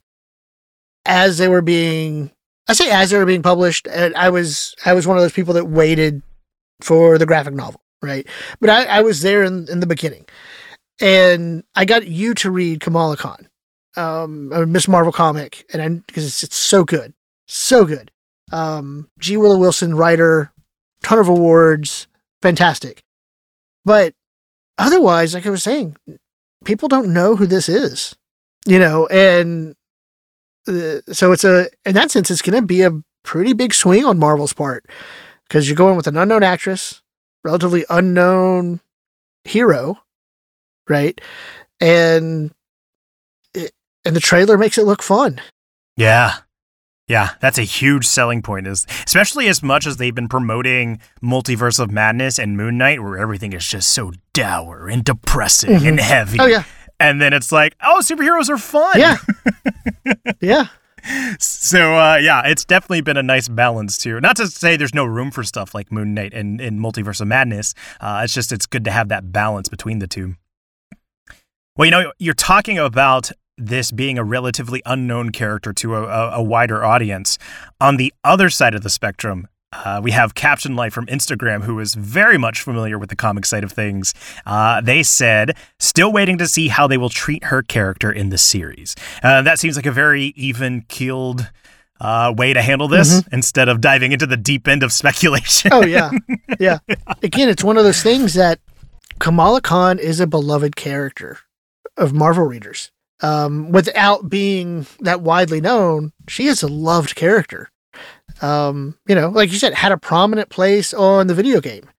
as 1.06 1.38
they 1.38 1.48
were 1.48 1.62
being 1.62 2.32
I 2.68 2.74
say 2.74 2.90
as 2.90 3.12
they 3.12 3.18
were 3.18 3.26
being 3.26 3.44
published 3.44 3.88
and 3.88 4.16
I 4.16 4.30
was 4.30 4.76
I 4.86 4.94
was 4.94 5.06
one 5.06 5.18
of 5.18 5.24
those 5.24 5.34
people 5.34 5.54
that 5.54 5.66
waited 5.66 6.24
for 6.82 7.20
the 7.20 7.28
graphic 7.28 7.54
novel, 7.54 7.82
right? 8.02 8.28
But 8.60 8.72
I, 8.72 8.86
I 8.86 9.02
was 9.02 9.22
there 9.22 9.44
in, 9.44 9.68
in 9.70 9.80
the 9.80 9.88
beginning. 9.88 10.26
And 11.02 11.64
I 11.76 11.86
got 11.86 12.08
you 12.08 12.34
to 12.36 12.52
read 12.52 12.80
Kamala 12.80 13.18
Khan, 13.18 13.50
um, 13.98 14.52
a 14.54 14.66
Miss 14.66 14.88
Marvel 14.88 15.12
comic, 15.12 15.66
and 15.74 16.06
because 16.06 16.26
it's, 16.26 16.44
it's 16.44 16.56
so 16.56 16.84
good. 16.84 17.14
So 17.48 17.86
good. 17.86 18.12
Um, 18.52 19.10
G. 19.20 19.38
Willow 19.38 19.58
Wilson, 19.58 19.96
writer, 19.96 20.52
ton 21.04 21.20
of 21.20 21.28
awards, 21.28 22.08
fantastic. 22.42 23.04
But 23.84 24.14
otherwise, 24.78 25.34
like 25.34 25.46
I 25.46 25.50
was 25.50 25.64
saying, 25.64 25.98
people 26.64 26.88
don't 26.88 27.14
know 27.14 27.36
who 27.36 27.46
this 27.46 27.70
is, 27.70 28.16
you 28.66 28.80
know, 28.80 29.08
and 29.08 29.76
uh, 30.68 31.02
so 31.12 31.32
it's 31.32 31.44
a, 31.44 31.68
in 31.86 31.94
that 31.94 32.12
sense, 32.12 32.32
it's 32.32 32.42
going 32.42 32.60
to 32.60 32.66
be 32.66 32.82
a 32.82 33.02
pretty 33.24 33.54
big 33.54 33.74
swing 33.74 34.06
on 34.06 34.18
Marvel's 34.20 34.54
part 34.54 34.86
because 35.48 35.68
you're 35.68 35.76
going 35.76 35.96
with 35.96 36.08
an 36.08 36.18
unknown 36.18 36.44
actress, 36.44 37.02
relatively 37.44 37.86
unknown 37.90 38.82
hero, 39.44 40.00
right? 40.88 41.20
And, 41.80 42.52
it, 43.54 43.72
and 44.06 44.16
the 44.16 44.20
trailer 44.20 44.58
makes 44.58 44.78
it 44.78 44.86
look 44.86 45.02
fun. 45.04 45.42
Yeah. 45.98 46.36
Yeah, 47.08 47.32
that's 47.40 47.60
a 47.60 47.64
huge 47.64 48.08
selling 48.08 48.42
point, 48.42 48.66
is 48.66 48.88
especially 49.06 49.48
as 49.48 49.62
much 49.62 49.86
as 49.86 49.98
they've 49.98 50.16
been 50.16 50.28
promoting 50.28 51.00
Multiverse 51.24 51.80
of 51.80 51.92
Madness 51.92 52.40
and 52.40 52.58
Moon 52.58 52.80
Knight, 52.80 53.00
where 53.04 53.20
everything 53.20 53.54
is 53.54 53.64
just 53.68 53.90
so 53.90 54.12
dour 54.34 54.88
and 54.88 55.04
depressing 55.04 55.70
Mhm. 55.80 55.88
and 55.88 56.00
heavy. 56.00 56.40
Oh 56.40 56.48
yeah, 56.48 56.64
And 57.00 57.22
then 57.22 57.32
it's 57.32 57.52
like, 57.52 57.76
oh, 57.84 58.00
superheroes 58.02 58.50
are 58.50 58.58
fun. 58.58 59.00
yeah, 59.00 59.18
yeah. 60.42 60.66
So 61.38 61.96
uh, 61.96 62.16
yeah, 62.20 62.42
it's 62.48 62.66
definitely 62.66 63.02
been 63.02 63.18
a 63.18 63.22
nice 63.24 63.48
balance 63.48 64.00
too. 64.00 64.20
Not 64.20 64.36
to 64.38 64.48
say 64.48 64.76
there's 64.76 64.96
no 64.96 65.06
room 65.06 65.30
for 65.30 65.44
stuff 65.44 65.76
like 65.76 65.92
Moon 65.92 66.16
Knight 66.16 66.34
and, 66.34 66.60
and 66.60 66.80
Multiverse 66.80 67.22
of 67.22 67.28
Madness. 67.28 67.76
Uh, 68.02 68.22
it's 68.24 68.34
just 68.34 68.52
it's 68.52 68.66
good 68.66 68.84
to 68.86 68.90
have 68.92 69.10
that 69.10 69.32
balance 69.32 69.70
between 69.70 70.00
the 70.00 70.08
two. 70.08 70.38
Well, 71.78 71.86
you 71.86 71.92
know, 71.92 72.14
you're 72.20 72.34
talking 72.34 72.78
about 72.78 73.34
this 73.58 73.92
being 73.92 74.18
a 74.18 74.24
relatively 74.24 74.82
unknown 74.86 75.32
character 75.32 75.74
to 75.74 75.96
a, 75.96 76.30
a, 76.36 76.42
wider 76.42 76.86
audience. 76.86 77.38
On 77.82 77.98
the 77.98 78.14
other 78.24 78.50
side 78.50 78.76
of 78.76 78.82
the 78.82 78.90
spectrum, 78.90 79.50
uh, 79.74 80.00
we 80.02 80.12
have 80.12 80.36
Caption 80.36 80.78
Life 80.78 80.94
from 80.94 81.06
Instagram, 81.08 81.64
who 81.64 81.78
is 81.82 81.94
very 81.94 82.38
much 82.38 82.62
familiar 82.62 82.98
with 82.98 83.10
the 83.10 83.16
comic 83.18 83.46
side 83.46 83.66
of 83.66 83.74
things. 83.74 84.14
Uh, 84.46 84.80
they 84.80 85.04
said, 85.04 85.58
still 85.78 86.14
waiting 86.14 86.38
to 86.38 86.48
see 86.48 86.70
how 86.70 86.88
they 86.88 86.98
will 86.98 87.10
treat 87.10 87.44
her 87.46 87.62
character 87.62 88.10
in 88.10 88.30
the 88.30 88.38
series. 88.38 88.96
Uh, 89.22 89.42
that 89.42 89.60
seems 89.60 89.76
like 89.76 89.86
a 89.86 89.92
very 89.92 90.28
even 90.38 90.84
keeled 90.88 91.52
uh, 92.00 92.34
way 92.38 92.54
to 92.54 92.62
handle 92.62 92.88
this 92.88 93.22
instead 93.34 93.68
of 93.68 93.82
diving 93.82 94.14
into 94.14 94.26
the 94.26 94.38
deep 94.38 94.66
end 94.70 94.82
of 94.82 94.94
speculation. 94.94 95.74
Oh 95.74 95.84
yeah, 95.84 96.12
yeah. 96.60 96.78
Again, 97.22 97.50
it's 97.50 97.66
one 97.66 97.78
of 97.78 97.84
those 97.84 98.02
things 98.02 98.34
that 98.36 98.60
Kamala 99.20 99.60
Khan 99.60 100.00
is 100.00 100.22
a 100.22 100.28
beloved 100.28 100.78
character 100.78 101.40
of 101.98 102.14
Marvel 102.14 102.44
readers. 102.44 102.92
Um, 103.22 103.72
without 103.72 104.30
being 104.30 104.86
that 105.00 105.22
widely 105.22 105.62
known, 105.62 106.12
she 106.28 106.48
is 106.48 106.64
a 106.64 106.68
loved 106.68 107.16
character. 107.16 107.72
Um, 108.42 108.98
you 109.08 109.16
know, 109.16 109.30
like 109.30 109.52
you 109.52 109.58
said, 109.58 109.74
had 109.74 109.92
a 109.92 109.98
prominent 109.98 110.50
place 110.50 110.94
on 110.94 111.28
the 111.28 111.34
video 111.34 111.62
game. 111.62 111.90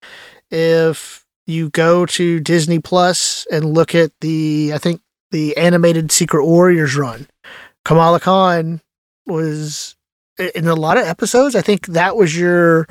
If 0.51 1.25
you 1.47 1.71
go 1.71 2.05
to 2.07 2.41
Disney 2.41 2.79
Plus 2.79 3.47
and 3.51 3.73
look 3.73 3.95
at 3.95 4.13
the, 4.21 4.73
I 4.75 4.79
think 4.79 5.01
the 5.31 5.57
animated 5.57 6.13
Secret 6.13 6.45
Warriors 6.45 6.97
run, 6.97 7.29
Kamala 7.85 8.21
Khan 8.21 8.83
was 9.27 9.97
in 10.55 10.67
a 10.67 10.75
lot 10.75 10.99
of 10.99 11.07
episodes. 11.07 11.55
I 11.57 11.63
think 11.63 11.87
that 11.87 12.17
was 12.17 12.37
your 12.37 12.87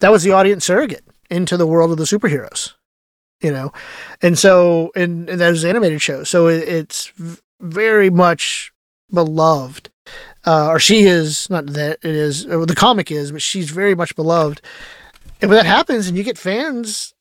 that 0.00 0.12
was 0.12 0.22
the 0.22 0.32
audience 0.32 0.64
surrogate 0.64 1.04
into 1.30 1.56
the 1.56 1.66
world 1.66 1.90
of 1.90 1.96
the 1.96 2.04
superheroes 2.04 2.74
you 3.40 3.50
know? 3.50 3.72
And 4.22 4.38
so 4.38 4.90
in, 4.96 5.28
in 5.28 5.38
those 5.38 5.64
animated 5.64 6.02
shows 6.02 6.28
so 6.28 6.48
it, 6.48 6.68
it's 6.68 7.12
very 7.60 8.10
much 8.10 8.72
beloved. 9.12 9.90
Uh, 10.46 10.68
or 10.68 10.80
she 10.80 11.02
is 11.02 11.50
not 11.50 11.66
that 11.66 11.98
it 12.02 12.14
is 12.14 12.46
or 12.46 12.64
the 12.66 12.74
comic 12.74 13.10
is 13.10 13.32
but 13.32 13.42
she's 13.42 13.70
very 13.70 13.94
much 13.94 14.16
beloved. 14.16 14.60
And 15.40 15.50
when 15.50 15.56
that 15.56 15.66
happens 15.66 16.08
and 16.08 16.16
you 16.16 16.24
get 16.24 16.38
fans 16.38 17.14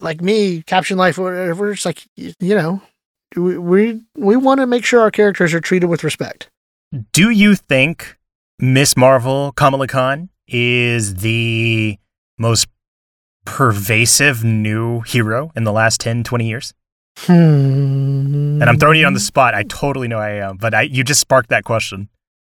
like 0.00 0.20
me 0.20 0.62
caption 0.62 0.98
life 0.98 1.18
or 1.18 1.24
whatever 1.24 1.70
it's 1.70 1.86
like 1.86 2.04
you 2.16 2.34
know 2.54 2.82
we 3.36 3.58
we, 3.58 4.00
we 4.16 4.36
want 4.36 4.60
to 4.60 4.66
make 4.66 4.84
sure 4.84 5.00
our 5.00 5.10
characters 5.10 5.54
are 5.54 5.60
treated 5.60 5.86
with 5.86 6.04
respect. 6.04 6.48
Do 7.12 7.30
you 7.30 7.56
think 7.56 8.16
Miss 8.58 8.96
Marvel, 8.96 9.52
Kamala 9.52 9.88
Khan, 9.88 10.28
is 10.46 11.16
the 11.16 11.98
most 12.38 12.66
pervasive 13.44 14.42
new 14.44 15.00
hero 15.02 15.52
in 15.56 15.64
the 15.64 15.72
last 15.72 16.00
10, 16.00 16.24
20 16.24 16.46
years? 16.48 16.74
hmm. 17.18 18.60
And 18.60 18.64
I'm 18.64 18.78
throwing 18.78 18.98
you 19.00 19.06
on 19.06 19.14
the 19.14 19.20
spot. 19.20 19.54
I 19.54 19.62
totally 19.64 20.08
know 20.08 20.18
I 20.18 20.30
am, 20.30 20.56
but 20.56 20.74
I, 20.74 20.82
you 20.82 21.04
just 21.04 21.20
sparked 21.20 21.48
that 21.50 21.64
question. 21.64 22.08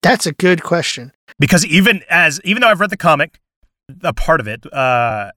that's 0.01 0.25
a 0.25 0.31
good 0.31 0.63
question 0.63 1.11
because 1.39 1.65
even 1.65 2.01
as 2.09 2.39
even 2.43 2.61
though 2.61 2.67
I've 2.69 2.79
read 2.79 2.89
the 2.89 2.97
comic, 2.97 3.39
a 4.03 4.13
part 4.13 4.39
of 4.39 4.47
it, 4.47 4.71
uh, 4.73 5.31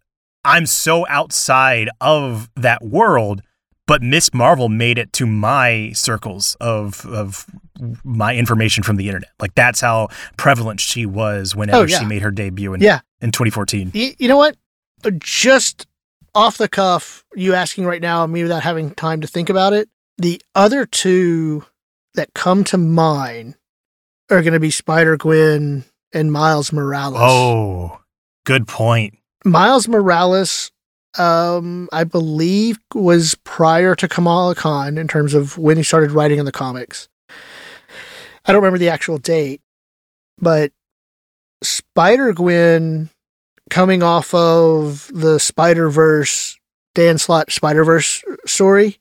I'm 0.45 0.67
so 0.67 1.07
outside 1.09 1.89
of 2.01 2.51
that 2.57 2.83
world. 2.85 3.43
But 3.87 4.03
Miss 4.03 4.33
Marvel 4.33 4.69
made 4.69 4.99
it 4.99 5.13
to 5.15 5.27
my 5.27 5.91
circles 5.95 6.57
of 6.61 7.05
of 7.07 7.45
my 8.05 8.37
information 8.37 8.85
from 8.85 8.97
the 8.97 9.09
internet. 9.09 9.31
Like 9.41 9.55
that's 9.57 9.81
how 9.81 10.09
prevalent 10.37 10.79
she 10.81 11.07
was 11.07 11.57
whenever 11.57 11.79
Oh, 11.79 11.87
yeah. 11.87 11.99
she 11.99 12.05
made 12.05 12.23
her 12.23 12.31
debut 12.31 12.73
in 12.75 12.81
Yeah. 12.81 13.01
in 13.21 13.33
2014. 13.33 13.91
Y- 13.95 14.15
you 14.19 14.29
know 14.29 14.37
what? 14.37 14.57
Just 15.19 15.87
off 16.35 16.59
the 16.59 16.69
cuff, 16.69 17.25
you 17.35 17.55
asking 17.55 17.87
right 17.87 18.03
now, 18.03 18.27
me 18.27 18.43
without 18.43 18.63
having 18.63 18.93
time 18.93 19.21
to 19.21 19.27
think 19.27 19.49
about 19.49 19.73
it. 19.73 19.89
The 20.19 20.41
other 20.55 20.87
two 20.87 21.65
that 22.15 22.35
come 22.35 22.65
to 22.65 22.79
mind 22.79 23.57
are 24.31 24.43
going 24.43 24.53
to 24.53 24.61
be 24.61 24.71
Spider 24.71 25.17
Gwen 25.17 25.85
and 26.13 26.33
Miles 26.33 26.73
Morales. 26.73 27.17
Oh, 27.19 28.01
good 28.45 28.69
point. 28.69 29.17
Miles 29.45 29.89
Morales, 29.89 30.71
um, 31.19 31.89
I 31.93 32.05
believe, 32.05 32.79
was 32.95 33.35
prior 33.45 33.95
to 33.95 34.09
Kamala 34.09 34.55
Khan 34.55 34.99
in 34.99 35.09
terms 35.09 35.35
of 35.35 35.57
when 35.57 35.77
he 35.77 35.83
started 35.83 36.11
writing 36.11 36.39
in 36.39 36.45
the 36.45 36.53
comics. 36.53 37.09
I 38.45 38.53
don't 38.53 38.63
remember 38.63 38.79
the 38.79 38.89
actual 38.89 39.19
date, 39.19 39.61
but 40.39 40.73
Spider 41.63 42.33
Gwen 42.33 43.11
coming 43.71 44.03
off 44.03 44.35
of 44.35 45.11
the 45.15 45.39
Spider 45.39 45.89
Verse, 45.89 46.59
Dan 46.95 47.19
Slott 47.19 47.51
Spider 47.51 47.85
Verse 47.85 48.23
story, 48.47 48.99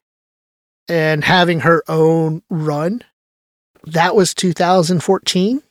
and 0.87 1.23
having 1.23 1.61
her 1.61 1.83
own 1.87 2.41
run, 2.49 3.03
that 3.83 4.15
was 4.15 4.33
2014. 4.33 5.61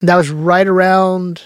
That 0.00 0.16
was 0.16 0.30
right 0.30 0.66
around 0.66 1.42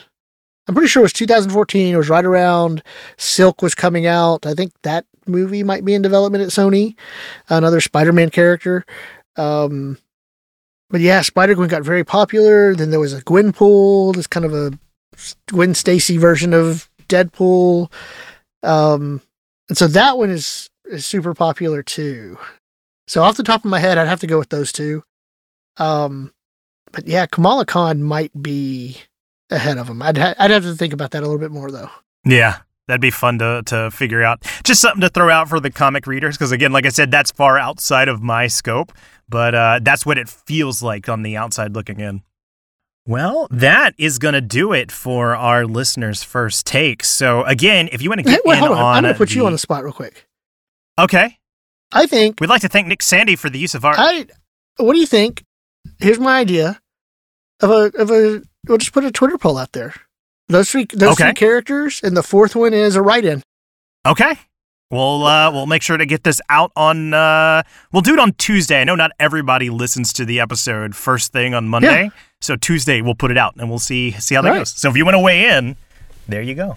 I'm 0.68 0.74
pretty 0.74 0.88
sure 0.88 1.00
it 1.00 1.04
was 1.04 1.12
2014. 1.14 1.94
It 1.94 1.96
was 1.96 2.10
right 2.10 2.24
around 2.24 2.82
Silk 3.16 3.62
was 3.62 3.74
coming 3.74 4.06
out. 4.06 4.44
I 4.44 4.52
think 4.52 4.72
that 4.82 5.06
movie 5.26 5.62
might 5.62 5.84
be 5.84 5.94
in 5.94 6.02
development 6.02 6.44
at 6.44 6.50
Sony. 6.50 6.94
Another 7.48 7.80
Spider-Man 7.80 8.28
character. 8.28 8.84
Um, 9.36 9.96
but 10.90 11.00
yeah, 11.00 11.22
Spider-Gwen 11.22 11.68
got 11.68 11.84
very 11.84 12.04
popular. 12.04 12.74
Then 12.74 12.90
there 12.90 13.00
was 13.00 13.14
a 13.14 13.22
Gwenpool, 13.22 14.14
this 14.14 14.26
kind 14.26 14.44
of 14.44 14.52
a 14.52 14.78
Gwen 15.46 15.74
Stacy 15.74 16.16
version 16.16 16.52
of 16.54 16.88
Deadpool. 17.08 17.92
Um, 18.62 19.22
and 19.68 19.78
so 19.78 19.86
that 19.88 20.18
one 20.18 20.30
is, 20.30 20.70
is 20.84 21.06
super 21.06 21.34
popular 21.34 21.82
too. 21.82 22.38
So 23.06 23.22
off 23.22 23.36
the 23.36 23.42
top 23.42 23.64
of 23.64 23.70
my 23.70 23.78
head, 23.78 23.98
I'd 23.98 24.08
have 24.08 24.20
to 24.20 24.26
go 24.26 24.38
with 24.38 24.50
those 24.50 24.72
two. 24.72 25.02
Um, 25.78 26.32
but 26.92 27.06
yeah, 27.06 27.26
Kamala 27.26 27.64
Khan 27.64 28.02
might 28.02 28.30
be 28.40 28.98
ahead 29.50 29.78
of 29.78 29.88
him. 29.88 30.02
I'd 30.02 30.18
ha- 30.18 30.34
I'd 30.38 30.50
have 30.50 30.64
to 30.64 30.74
think 30.74 30.92
about 30.92 31.12
that 31.12 31.22
a 31.22 31.26
little 31.26 31.38
bit 31.38 31.50
more 31.50 31.70
though. 31.70 31.90
Yeah, 32.24 32.58
that'd 32.86 33.00
be 33.00 33.10
fun 33.10 33.38
to 33.38 33.62
to 33.66 33.90
figure 33.90 34.22
out. 34.22 34.42
Just 34.64 34.80
something 34.80 35.00
to 35.00 35.08
throw 35.08 35.30
out 35.30 35.48
for 35.48 35.60
the 35.60 35.70
comic 35.70 36.06
readers, 36.06 36.36
because 36.36 36.52
again, 36.52 36.72
like 36.72 36.86
I 36.86 36.90
said, 36.90 37.10
that's 37.10 37.30
far 37.30 37.58
outside 37.58 38.08
of 38.08 38.22
my 38.22 38.46
scope, 38.46 38.92
but 39.28 39.54
uh, 39.54 39.80
that's 39.82 40.04
what 40.04 40.18
it 40.18 40.28
feels 40.28 40.82
like 40.82 41.08
on 41.08 41.22
the 41.22 41.36
outside 41.36 41.74
looking 41.74 42.00
in. 42.00 42.22
Well, 43.08 43.48
that 43.50 43.94
is 43.98 44.18
going 44.18 44.34
to 44.34 44.40
do 44.42 44.72
it 44.74 44.92
for 44.92 45.34
our 45.34 45.64
listeners' 45.64 46.22
first 46.22 46.66
take. 46.66 47.02
So 47.02 47.42
again, 47.44 47.88
if 47.90 48.02
you 48.02 48.10
want 48.10 48.22
to 48.22 48.30
Hey, 48.30 48.36
get 48.36 48.42
wait, 48.46 48.58
in 48.58 48.64
on. 48.64 48.72
on, 48.72 48.96
I'm 48.96 49.02
gonna 49.02 49.14
put 49.16 49.34
you 49.34 49.46
on 49.46 49.52
the 49.52 49.58
spot 49.58 49.82
real 49.82 49.94
quick. 49.94 50.26
okay, 50.98 51.38
I 51.90 52.06
think 52.06 52.38
we'd 52.40 52.50
like 52.50 52.60
to 52.60 52.68
thank 52.68 52.86
Nick 52.86 53.02
Sandy 53.02 53.34
for 53.34 53.48
the 53.48 53.58
use 53.58 53.74
of 53.74 53.84
our. 53.84 53.94
I. 53.96 54.26
What 54.76 54.92
do 54.92 55.00
you 55.00 55.06
think? 55.06 55.42
Here's 55.98 56.20
my 56.20 56.38
idea 56.38 56.80
of 57.60 57.70
a 57.70 57.90
of 57.98 58.10
a. 58.10 58.42
We'll 58.68 58.76
just 58.78 58.92
put 58.92 59.04
a 59.04 59.10
Twitter 59.10 59.38
poll 59.38 59.56
out 59.56 59.72
there. 59.72 59.94
Those 60.48 60.70
three 60.70 60.86
those 60.92 61.12
Okay. 61.14 61.24
three 61.30 61.32
characters, 61.34 62.00
and 62.02 62.14
the 62.16 62.22
fourth 62.22 62.54
one 62.54 62.74
is 62.74 62.94
a 62.94 63.00
write-in. 63.02 63.42
Okay. 64.06 64.38
We'll 64.90 65.24
uh, 65.24 65.52
we'll 65.52 65.66
make 65.66 65.82
sure 65.82 65.98
to 65.98 66.06
get 66.06 66.24
this 66.24 66.40
out 66.48 66.72
on. 66.74 67.12
Uh, 67.12 67.62
we'll 67.92 68.00
do 68.00 68.14
it 68.14 68.18
on 68.18 68.32
Tuesday. 68.32 68.80
I 68.80 68.84
know 68.84 68.94
not 68.94 69.10
everybody 69.20 69.68
listens 69.68 70.14
to 70.14 70.24
the 70.24 70.40
episode 70.40 70.96
first 70.96 71.30
thing 71.30 71.52
on 71.52 71.68
Monday, 71.68 72.10
so 72.40 72.56
Tuesday 72.56 73.02
we'll 73.02 73.14
put 73.14 73.30
it 73.30 73.36
out 73.36 73.54
and 73.58 73.68
we'll 73.68 73.78
see 73.78 74.12
see 74.12 74.34
how 74.34 74.40
that 74.42 74.48
right. 74.48 74.58
goes. 74.58 74.70
So 74.70 74.88
if 74.88 74.96
you 74.96 75.04
want 75.04 75.16
to 75.16 75.20
weigh 75.20 75.50
in, 75.56 75.76
there 76.26 76.40
you 76.40 76.54
go. 76.54 76.76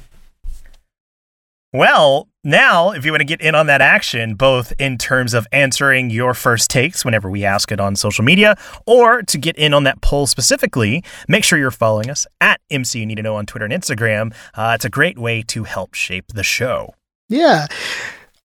Well, 1.71 2.27
now 2.43 2.91
if 2.91 3.05
you 3.05 3.13
want 3.13 3.21
to 3.21 3.25
get 3.25 3.39
in 3.39 3.55
on 3.55 3.67
that 3.67 3.79
action, 3.79 4.35
both 4.35 4.73
in 4.77 4.97
terms 4.97 5.33
of 5.33 5.47
answering 5.53 6.09
your 6.09 6.33
first 6.33 6.69
takes 6.69 7.05
whenever 7.05 7.29
we 7.29 7.45
ask 7.45 7.71
it 7.71 7.79
on 7.79 7.95
social 7.95 8.25
media, 8.25 8.57
or 8.85 9.21
to 9.21 9.37
get 9.37 9.55
in 9.55 9.73
on 9.73 9.85
that 9.85 10.01
poll 10.01 10.27
specifically, 10.27 11.01
make 11.29 11.45
sure 11.45 11.57
you're 11.57 11.71
following 11.71 12.09
us 12.09 12.27
at 12.41 12.59
MCU 12.69 13.07
Need 13.07 13.15
to 13.15 13.23
Know 13.23 13.37
on 13.37 13.45
Twitter 13.45 13.63
and 13.63 13.73
Instagram. 13.73 14.33
Uh, 14.53 14.73
it's 14.75 14.83
a 14.83 14.89
great 14.89 15.17
way 15.17 15.41
to 15.43 15.63
help 15.63 15.93
shape 15.93 16.25
the 16.33 16.43
show. 16.43 16.93
Yeah. 17.31 17.67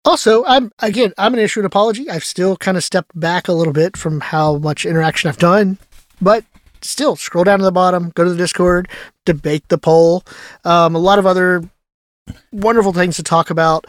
Also, 0.05 0.44
I'm 0.44 0.70
again, 0.79 1.12
I'm 1.18 1.33
going 1.33 1.40
to 1.40 1.44
issue 1.44 1.59
an 1.61 1.66
apology. 1.66 2.09
I've 2.09 2.25
still 2.25 2.57
kind 2.57 2.77
of 2.77 2.85
stepped 2.85 3.18
back 3.18 3.49
a 3.49 3.53
little 3.53 3.72
bit 3.72 3.96
from 3.96 4.20
how 4.20 4.59
much 4.59 4.87
interaction 4.87 5.29
I've 5.29 5.38
done, 5.38 5.79
but 6.22 6.44
still, 6.83 7.16
scroll 7.16 7.42
down 7.42 7.59
to 7.59 7.64
the 7.64 7.72
bottom, 7.72 8.12
go 8.14 8.22
to 8.22 8.31
the 8.31 8.37
Discord, 8.37 8.88
debate 9.25 9.64
the 9.68 9.79
poll. 9.79 10.22
Um, 10.64 10.94
a 10.94 11.01
lot 11.01 11.18
of 11.18 11.27
other 11.27 11.68
wonderful 12.53 12.92
things 12.92 13.16
to 13.16 13.25
talk 13.25 13.51
about. 13.51 13.87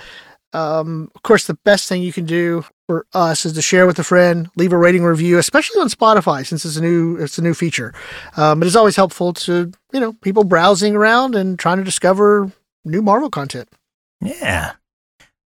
Um, 0.54 1.12
of 1.14 1.22
course, 1.22 1.46
the 1.46 1.60
best 1.64 1.88
thing 1.88 2.02
you 2.02 2.12
can 2.12 2.26
do 2.26 2.66
for 2.88 3.06
us 3.14 3.46
is 3.46 3.54
to 3.54 3.62
share 3.62 3.86
with 3.86 4.00
a 4.00 4.04
friend, 4.04 4.50
leave 4.56 4.74
a 4.74 4.78
rating 4.78 5.04
review, 5.04 5.38
especially 5.38 5.80
on 5.80 5.90
Spotify 5.90 6.44
since 6.44 6.66
it's 6.66 6.78
a 6.78 6.82
new 6.82 7.18
it's 7.18 7.38
a 7.38 7.44
new 7.44 7.54
feature. 7.54 7.94
Um, 8.36 8.64
it 8.64 8.66
is 8.66 8.76
always 8.76 8.96
helpful 8.96 9.34
to 9.34 9.72
you 9.94 10.00
know 10.00 10.14
people 10.14 10.44
browsing 10.44 10.96
around 10.96 11.36
and 11.36 11.60
trying 11.60 11.78
to 11.78 11.84
discover 11.84 12.52
new 12.84 13.04
Marvel 13.04 13.30
content. 13.30 13.70
Yeah. 14.22 14.74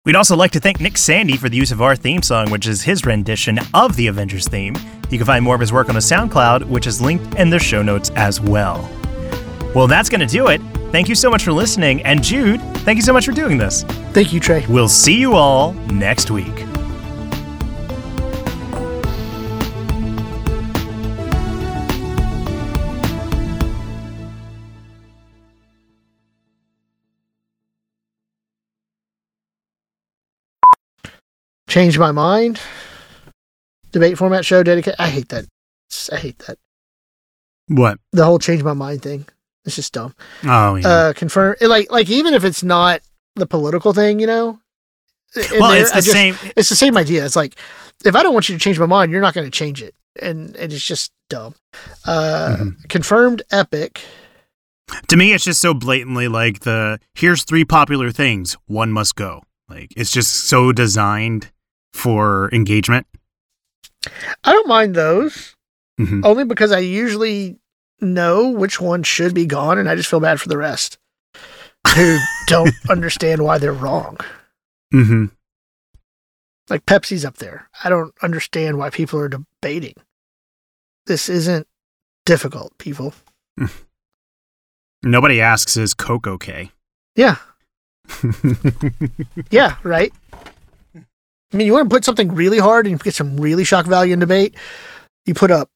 We'd 0.04 0.16
also 0.16 0.36
like 0.36 0.50
to 0.54 0.60
thank 0.60 0.82
Nick 0.82 0.98
Sandy 0.98 1.38
for 1.38 1.48
the 1.48 1.58
use 1.58 1.72
of 1.72 1.80
our 1.80 1.96
theme 1.96 2.24
song, 2.24 2.50
which 2.50 2.66
is 2.66 2.82
his 2.82 3.06
rendition 3.06 3.60
of 3.76 3.96
the 3.96 4.08
Avengers 4.08 4.48
theme. 4.48 4.76
You 5.12 5.20
can 5.20 5.28
find 5.28 5.46
more 5.46 5.54
of 5.54 5.62
his 5.62 5.72
work 5.72 5.90
on 5.90 5.96
the 5.96 6.02
SoundCloud, 6.02 6.64
which 6.64 6.88
is 6.88 7.00
linked 7.00 7.36
in 7.36 7.52
the 7.52 7.60
show 7.60 7.84
notes 7.84 8.10
as 8.16 8.42
well. 8.42 8.90
Well, 9.76 9.86
that's 9.86 10.10
going 10.10 10.22
to 10.22 10.26
do 10.26 10.48
it. 10.48 10.60
Thank 10.92 11.08
you 11.08 11.14
so 11.14 11.30
much 11.30 11.44
for 11.44 11.54
listening. 11.54 12.02
And 12.02 12.24
Jude, 12.24 12.62
thank 12.80 12.96
you 12.96 13.04
so 13.04 13.14
much 13.14 13.28
for 13.28 13.32
doing 13.32 13.60
this. 13.60 13.84
Thank 14.12 14.34
you, 14.34 14.40
Trey. 14.40 14.66
We'll 14.68 14.90
see 14.90 15.20
you 15.20 15.36
all 15.36 15.74
next 15.74 16.32
week. 16.32 16.66
Change 31.72 31.98
my 31.98 32.12
mind. 32.12 32.60
Debate 33.94 34.18
format 34.18 34.44
show 34.46 34.62
dedicated. 34.62 35.00
I 35.00 35.08
hate 35.08 35.30
that. 35.30 35.46
I 36.12 36.18
hate 36.18 36.38
that. 36.40 36.58
What? 37.70 37.98
The 38.12 38.26
whole 38.26 38.40
change 38.40 38.62
my 38.62 38.74
mind 38.74 39.02
thing. 39.02 39.26
It's 39.64 39.78
just 39.78 39.94
dumb. 39.94 40.14
Oh, 40.44 40.76
yeah. 40.76 40.86
Uh, 40.88 41.14
confirm. 41.14 41.56
Like, 41.62 41.90
like 41.90 42.10
even 42.10 42.34
if 42.34 42.44
it's 42.44 42.62
not 42.62 43.00
the 43.38 43.46
political 43.48 43.94
thing, 43.94 44.20
you 44.20 44.28
know. 44.28 44.60
well, 45.60 45.72
it's 45.72 45.92
the 45.92 46.02
just- 46.02 46.12
same. 46.12 46.36
It's 46.58 46.68
the 46.68 46.76
same 46.76 46.98
idea. 46.98 47.24
It's 47.24 47.38
like 47.38 47.56
if 48.04 48.18
I 48.18 48.22
don't 48.24 48.34
want 48.34 48.50
you 48.50 48.56
to 48.58 48.60
change 48.62 48.78
my 48.78 48.86
mind, 48.86 49.14
you're 49.14 49.22
not 49.22 49.34
going 49.34 49.48
to 49.50 49.52
change 49.58 49.82
it, 49.82 49.96
and, 50.22 50.54
and 50.58 50.74
it's 50.74 50.86
just 50.86 51.14
dumb. 51.30 51.56
Uh, 52.06 52.58
Mhm. 52.60 52.90
Confirmed 52.90 53.44
epic. 53.50 54.02
To 55.08 55.16
me, 55.16 55.32
it's 55.32 55.46
just 55.46 55.62
so 55.62 55.74
blatantly 55.74 56.28
like 56.28 56.62
the 56.62 57.00
here's 57.16 57.46
three 57.46 57.64
popular 57.64 58.12
things, 58.12 58.58
one 58.66 58.92
must 58.92 59.16
go. 59.16 59.44
Like, 59.70 59.94
it's 59.96 60.12
just 60.12 60.32
so 60.50 60.74
designed 60.74 61.50
for 61.94 62.50
engagement. 62.54 63.06
I 64.44 64.52
don't 64.54 64.68
mind 64.68 64.96
those 64.96 65.56
Mhm. 66.00 66.26
only 66.26 66.44
because 66.46 66.72
I 66.72 66.80
usually 66.80 67.58
know 68.00 68.50
which 68.50 68.82
one 68.82 69.04
should 69.04 69.34
be 69.36 69.46
gone, 69.46 69.78
and 69.78 69.88
I 69.90 69.96
just 69.96 70.10
feel 70.10 70.20
bad 70.20 70.42
for 70.42 70.50
the 70.50 70.58
rest 70.58 70.98
who 71.96 72.18
don't 72.48 72.74
understand 72.90 73.44
why 73.44 73.58
they're 73.58 73.74
wrong. 73.74 74.18
Mm-hmm. 74.94 75.26
Like 76.70 76.86
Pepsi's 76.86 77.26
up 77.26 77.38
there. 77.38 77.70
I 77.84 77.90
don't 77.90 78.14
understand 78.24 78.78
why 78.78 78.90
people 78.90 79.20
are 79.20 79.30
debating. 79.30 79.96
This 81.06 81.28
isn't 81.30 81.68
difficult, 82.26 82.78
people. 82.78 83.14
Nobody 85.04 85.42
asks, 85.42 85.76
is 85.78 85.94
Coke 85.94 86.28
okay? 86.28 86.72
Yeah, 87.16 87.38
yeah, 89.52 89.76
right. 89.84 90.14
I 91.54 91.58
mean, 91.58 91.68
you 91.68 91.74
want 91.74 91.90
to 91.90 91.94
put 91.94 92.06
something 92.06 92.34
really 92.34 92.60
hard 92.60 92.88
and 92.88 93.02
get 93.02 93.14
some 93.14 93.38
really 93.38 93.64
shock 93.64 93.86
value 93.86 94.14
in 94.14 94.20
debate. 94.20 94.56
You 95.26 95.34
put 95.34 95.52
up 95.52 95.70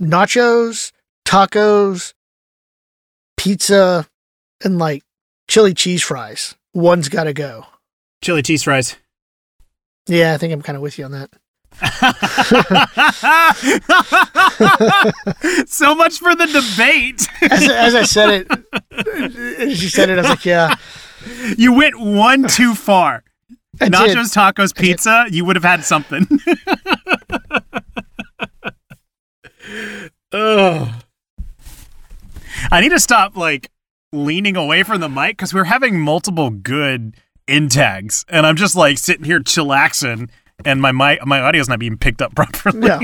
nachos, 0.00 0.92
tacos, 1.26 2.12
pizza, 3.36 4.06
and 4.62 4.78
like 4.78 5.02
chili 5.48 5.74
cheese 5.74 6.02
fries. 6.02 6.54
One's 6.74 7.08
got 7.08 7.24
to 7.24 7.32
go. 7.32 7.66
Chili 8.22 8.42
cheese 8.42 8.64
fries. 8.64 8.96
Yeah, 10.06 10.34
I 10.34 10.38
think 10.38 10.52
I'm 10.52 10.62
kind 10.62 10.76
of 10.76 10.82
with 10.82 10.98
you 10.98 11.06
on 11.06 11.12
that. 11.12 11.30
so 15.66 15.94
much 15.94 16.18
for 16.18 16.34
the 16.36 16.46
debate. 16.46 17.26
As, 17.50 17.68
as 17.68 17.94
I 17.94 18.02
said 18.04 18.30
it, 18.30 18.46
as 19.60 19.82
you 19.82 19.88
said 19.88 20.10
it, 20.10 20.18
I 20.18 20.22
was 20.22 20.30
like, 20.30 20.44
yeah, 20.44 20.74
You 21.56 21.72
went 21.72 21.98
one 21.98 22.46
too 22.46 22.74
far. 22.74 23.24
I 23.80 23.88
did. 23.88 23.92
Nachos, 23.92 24.34
tacos, 24.34 24.74
pizza, 24.74 25.26
you 25.30 25.44
would 25.44 25.56
have 25.56 25.64
had 25.64 25.84
something. 25.84 26.26
Ugh. 30.32 30.88
I 32.70 32.80
need 32.80 32.90
to 32.90 33.00
stop 33.00 33.36
like 33.36 33.70
leaning 34.12 34.56
away 34.56 34.82
from 34.82 35.00
the 35.00 35.08
mic 35.08 35.36
because 35.36 35.52
we're 35.54 35.64
having 35.64 36.00
multiple 36.00 36.50
good 36.50 37.14
in 37.46 37.68
tags, 37.68 38.24
and 38.28 38.46
I'm 38.46 38.56
just 38.56 38.74
like 38.74 38.98
sitting 38.98 39.24
here 39.24 39.40
chillaxing, 39.40 40.30
and 40.64 40.80
my 40.80 40.92
mic, 40.92 41.24
my 41.26 41.40
audio's 41.40 41.68
not 41.68 41.78
being 41.78 41.96
picked 41.98 42.22
up 42.22 42.34
properly. 42.36 42.86
Yeah. 42.86 43.00